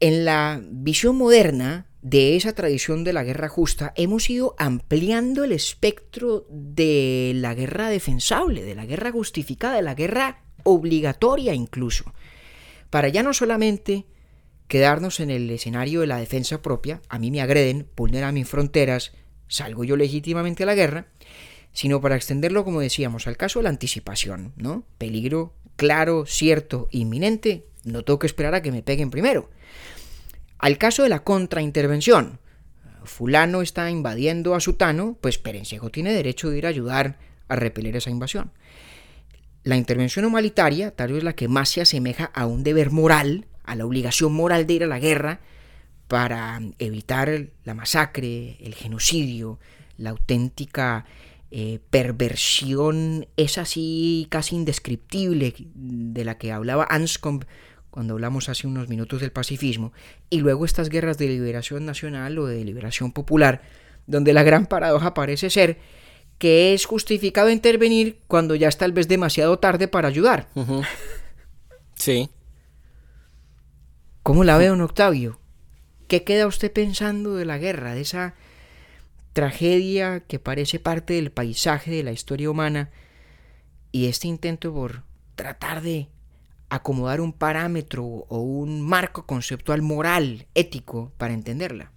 [0.00, 5.50] en la visión moderna de esa tradición de la guerra justa, hemos ido ampliando el
[5.50, 12.04] espectro de la guerra defensable, de la guerra justificada, de la guerra obligatoria incluso,
[12.90, 14.06] para ya no solamente
[14.68, 19.12] quedarnos en el escenario de la defensa propia, a mí me agreden, vulneran mis fronteras,
[19.48, 21.08] salgo yo legítimamente a la guerra,
[21.76, 24.84] sino para extenderlo, como decíamos, al caso de la anticipación, ¿no?
[24.96, 29.50] Peligro claro, cierto, inminente, no tengo que esperar a que me peguen primero.
[30.56, 32.40] Al caso de la contraintervención,
[33.04, 37.94] fulano está invadiendo a Sutano, pues Perencejo tiene derecho de ir a ayudar a repeler
[37.94, 38.52] esa invasión.
[39.62, 43.74] La intervención humanitaria, tal vez la que más se asemeja a un deber moral, a
[43.74, 45.40] la obligación moral de ir a la guerra
[46.08, 49.58] para evitar la masacre, el genocidio,
[49.98, 51.04] la auténtica
[51.50, 57.46] eh, perversión, es así casi indescriptible de la que hablaba Anscombe
[57.90, 59.92] cuando hablamos hace unos minutos del pacifismo,
[60.28, 63.62] y luego estas guerras de liberación nacional o de liberación popular,
[64.06, 65.78] donde la gran paradoja parece ser
[66.38, 70.48] que es justificado intervenir cuando ya es tal vez demasiado tarde para ayudar.
[71.94, 72.28] Sí.
[74.22, 75.40] ¿Cómo la veo, don Octavio?
[76.08, 78.34] ¿Qué queda usted pensando de la guerra, de esa
[79.36, 82.88] tragedia que parece parte del paisaje de la historia humana
[83.92, 85.02] y este intento por
[85.34, 86.08] tratar de
[86.70, 91.92] acomodar un parámetro o un marco conceptual moral, ético, para entenderla?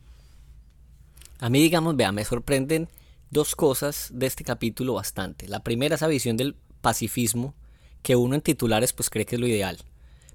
[1.39, 2.89] A mí, digamos, vea, me sorprenden
[3.29, 5.47] dos cosas de este capítulo bastante.
[5.47, 7.55] La primera, esa visión del pacifismo,
[8.01, 9.77] que uno en titulares pues cree que es lo ideal.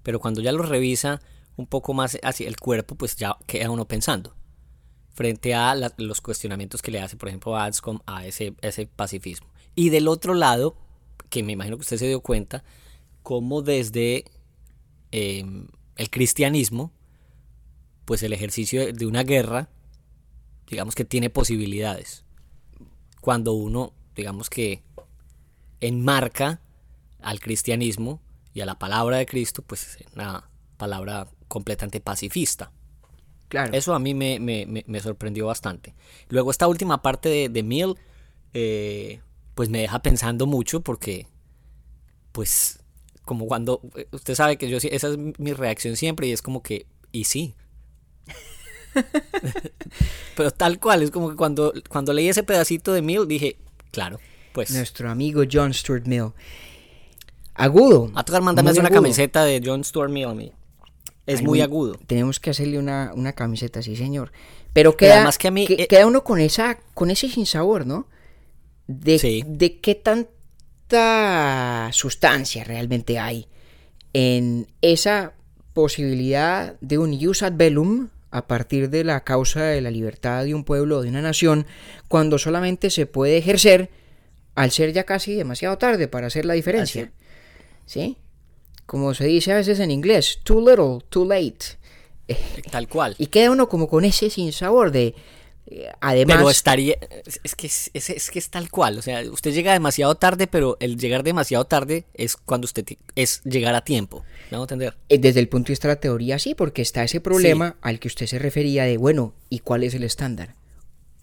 [0.02, 1.20] Pero cuando ya lo revisa
[1.56, 4.34] un poco más hacia el cuerpo, pues ya queda uno pensando.
[5.14, 7.70] Frente a la- los cuestionamientos que le hace, por ejemplo, a
[8.06, 8.52] a ese,
[8.96, 9.48] pacifismo.
[9.74, 10.76] Y del otro lado,
[11.30, 12.64] que me imagino que usted se dio cuenta,
[13.22, 14.24] cómo desde
[15.12, 15.44] eh,
[15.96, 16.92] el cristianismo,
[18.04, 19.68] pues el ejercicio de- de una guerra
[20.68, 22.24] digamos que tiene posibilidades.
[23.20, 24.82] Cuando uno, digamos que
[25.80, 26.60] enmarca
[27.20, 28.20] al cristianismo
[28.52, 32.72] y a la palabra de Cristo, pues en una palabra completamente pacifista.
[33.54, 33.72] Claro.
[33.72, 35.94] Eso a mí me, me- me- me sorprendió bastante.
[36.28, 37.94] Luego esta última parte de, de Mill,
[38.52, 39.20] eh,
[39.54, 41.28] pues me deja pensando mucho porque,
[42.32, 42.80] pues,
[43.24, 46.62] como cuando, eh, usted sabe que yo, esa es mi reacción siempre y es como
[46.64, 47.54] que, y sí.
[50.36, 53.56] Pero tal cual, es como que cuando, cuando leí ese pedacito de Mill dije,
[53.92, 54.18] claro,
[54.52, 56.32] pues, Nuestro amigo John Stuart Mill.
[57.54, 58.10] Agudo.
[58.16, 59.00] a tocar mándame una agudo.
[59.02, 60.52] camiseta de John Stuart Mill a mí.
[61.26, 61.98] Es Ay, muy agudo.
[62.06, 64.30] Tenemos que hacerle una, una camiseta, sí, señor.
[64.72, 67.28] Pero Pero queda, además que a mí, que- eh, queda uno con esa, con ese
[67.28, 68.08] sinsabor, ¿no?
[68.86, 69.42] De, Sí.
[69.46, 69.94] de qué
[70.88, 73.48] tanta sustancia realmente hay
[74.12, 75.32] en esa
[75.72, 80.54] posibilidad de un jus ad bellum a partir de la causa de la libertad de
[80.54, 81.66] un pueblo o de una nación,
[82.08, 83.90] cuando solamente se puede ejercer
[84.54, 87.12] al ser ya casi demasiado tarde para hacer la diferencia.
[87.86, 88.18] ¿Sí?
[88.86, 91.78] Como se dice a veces en inglés, too little, too late.
[92.70, 93.14] Tal cual.
[93.18, 95.14] Y queda uno como con ese sinsabor de...
[95.66, 96.96] eh, Además, Pero estaría.
[97.42, 98.98] Es que es, es- es que es tal cual.
[98.98, 103.42] O sea, usted llega demasiado tarde, pero el llegar demasiado tarde es cuando usted es
[103.44, 104.24] llegar a tiempo.
[104.50, 104.96] ¿Me hago entender?
[105.08, 107.98] eh, desde el punto de vista de la teoría sí, porque está ese problema al
[107.98, 110.54] que usted se refería de, bueno, ¿y cuál es el estándar?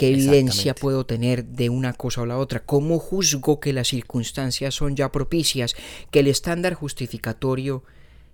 [0.01, 2.61] ¿Qué evidencia puedo tener de una cosa o la otra?
[2.65, 5.75] ¿Cómo juzgo que las circunstancias son ya propicias?
[6.09, 7.83] Que el estándar justificatorio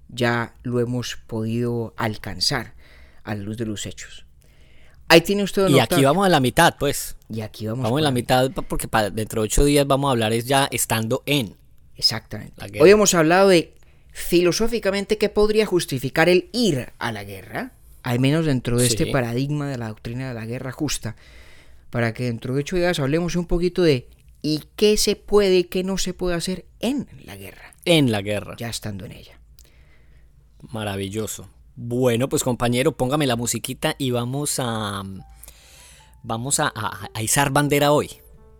[0.07, 2.75] ya lo hemos podido alcanzar
[3.25, 4.25] a la luz de los hechos.
[5.09, 7.17] Ahí tiene usted Y aquí vamos a la mitad, pues.
[7.29, 7.83] Y aquí vamos.
[7.83, 10.69] Vamos en la mitad porque para dentro de ocho días vamos a hablar es ya
[10.71, 11.57] estando en.
[11.97, 12.81] Exactamente.
[12.81, 13.73] Hoy hemos hablado de
[14.13, 19.67] filosóficamente qué podría justificar el ir a la guerra, al menos dentro de este paradigma
[19.67, 21.17] de la doctrina de la guerra justa,
[21.89, 24.09] para que dentro de ocho días hablemos un poquito de
[24.41, 28.21] y qué se puede y qué no se puede hacer en la guerra, En la
[28.21, 28.55] guerra.
[28.57, 29.39] ya estando en ella.
[30.71, 31.49] Maravilloso.
[31.75, 35.03] Bueno, pues compañero, póngame la musiquita y vamos a.
[36.23, 38.09] Vamos a, a- a izar bandera hoy.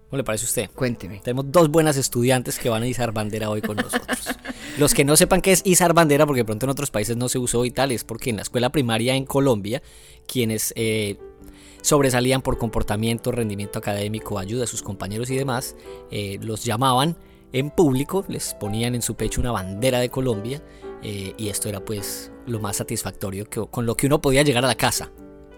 [0.10, 0.70] ¿Cómo le parece a usted?
[0.74, 1.20] Cuénteme.
[1.20, 4.30] Tenemos dos buenas estudiantes que van a izar bandera hoy con nosotros.
[4.78, 7.28] Los que no sepan qué es izar bandera, porque de pronto en otros países no
[7.28, 9.82] se usó y tal, es porque en la escuela primaria en Colombia,
[10.28, 11.18] quienes eh,
[11.82, 15.76] sobresalían por comportamiento, rendimiento académico, ayuda a sus compañeros y demás,
[16.12, 17.18] eh, los llamaban
[17.54, 20.62] en público, les ponían en su pecho una bandera de Colombia
[21.02, 24.64] eh, y esto era pues lo más satisfactorio que, con lo que uno podía llegar
[24.66, 25.12] a la casa.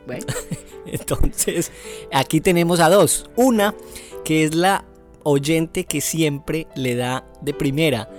[0.05, 0.25] Bueno,
[0.85, 1.71] Entonces,
[2.11, 3.29] aquí tenemos a dos.
[3.35, 3.75] Una
[4.23, 4.85] que es la
[5.23, 8.09] oyente que siempre le da de primera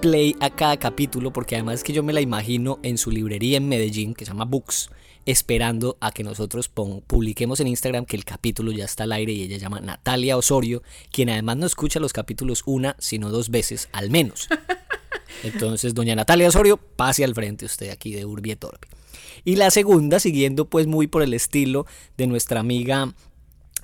[0.00, 3.56] play a cada capítulo, porque además es que yo me la imagino en su librería
[3.56, 4.90] en Medellín, que se llama Books,
[5.26, 9.42] esperando a que nosotros publiquemos en Instagram que el capítulo ya está al aire y
[9.42, 14.10] ella llama Natalia Osorio, quien además no escucha los capítulos una, sino dos veces al
[14.10, 14.48] menos.
[15.42, 18.88] Entonces, doña Natalia Osorio, pase al frente usted aquí de Urbi et Orbi.
[19.44, 23.12] Y la segunda, siguiendo pues muy por el estilo de nuestra amiga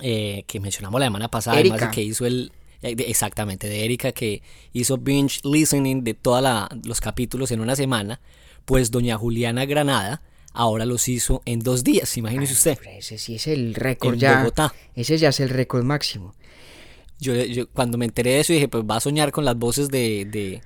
[0.01, 2.53] eh, que mencionamos la semana pasada, además que hizo el...
[2.82, 6.43] eh, Exactamente, de Erika que hizo binge listening de todos
[6.84, 8.20] los capítulos en una semana,
[8.64, 10.22] pues doña Juliana Granada
[10.53, 12.77] ahora los hizo en dos días, imagínese usted.
[12.77, 14.39] hombre, ese sí es el récord En ya.
[14.39, 14.75] Bogotá.
[14.95, 16.35] Ese ya es el récord máximo.
[17.19, 19.89] Yo, yo cuando me enteré de eso dije, pues va a soñar con las voces
[19.89, 20.63] de, de,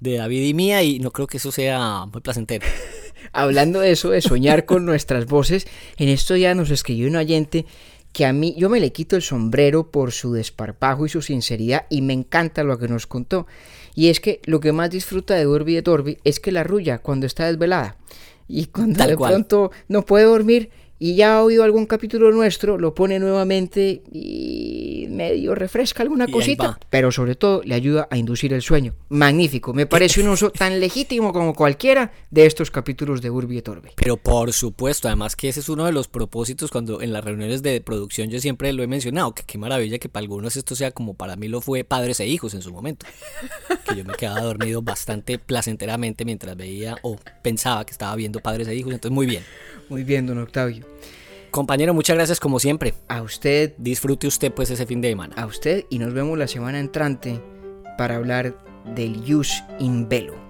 [0.00, 2.66] de David y mía y no creo que eso sea muy placentero.
[3.32, 5.66] Hablando de eso, de soñar con nuestras voces,
[5.96, 7.66] en esto ya nos escribió un oyente
[8.12, 11.84] que a mí, yo me le quito el sombrero por su desparpajo y su sinceridad
[11.90, 13.46] y me encanta lo que nos contó.
[13.94, 16.98] Y es que lo que más disfruta de Urbi de Torbi es que la rulla
[16.98, 17.98] cuando está desvelada
[18.48, 19.32] y cuando Tal de cual.
[19.32, 25.06] pronto no puede dormir y ya ha oído algún capítulo nuestro, lo pone nuevamente y
[25.10, 28.94] medio refresca alguna Y cosita, pero sobre todo le ayuda a inducir el sueño.
[29.08, 33.68] Magnífico, me parece un uso tan legítimo como cualquiera de estos capítulos de Urbi et
[33.68, 33.90] Orbi.
[33.96, 37.62] Pero por supuesto, además que ese es uno de los propósitos cuando en las reuniones
[37.62, 40.90] de producción yo siempre lo he mencionado, que qué maravilla que para algunos esto sea
[40.90, 43.06] como para mí lo fue padres e hijos en su momento.
[43.88, 48.68] Que yo me quedaba dormido bastante placenteramente mientras veía o pensaba que estaba viendo padres
[48.68, 49.42] e hijos, entonces muy bien.
[49.88, 50.85] Muy bien, don Octavio.
[51.50, 52.94] Compañero, muchas gracias como siempre.
[53.08, 55.34] A usted, Disfrute usted pues ese fin de semana.
[55.36, 57.40] a usted y nos vemos la semana entrante
[57.96, 58.56] para hablar
[58.94, 60.45] del Jus in Velo.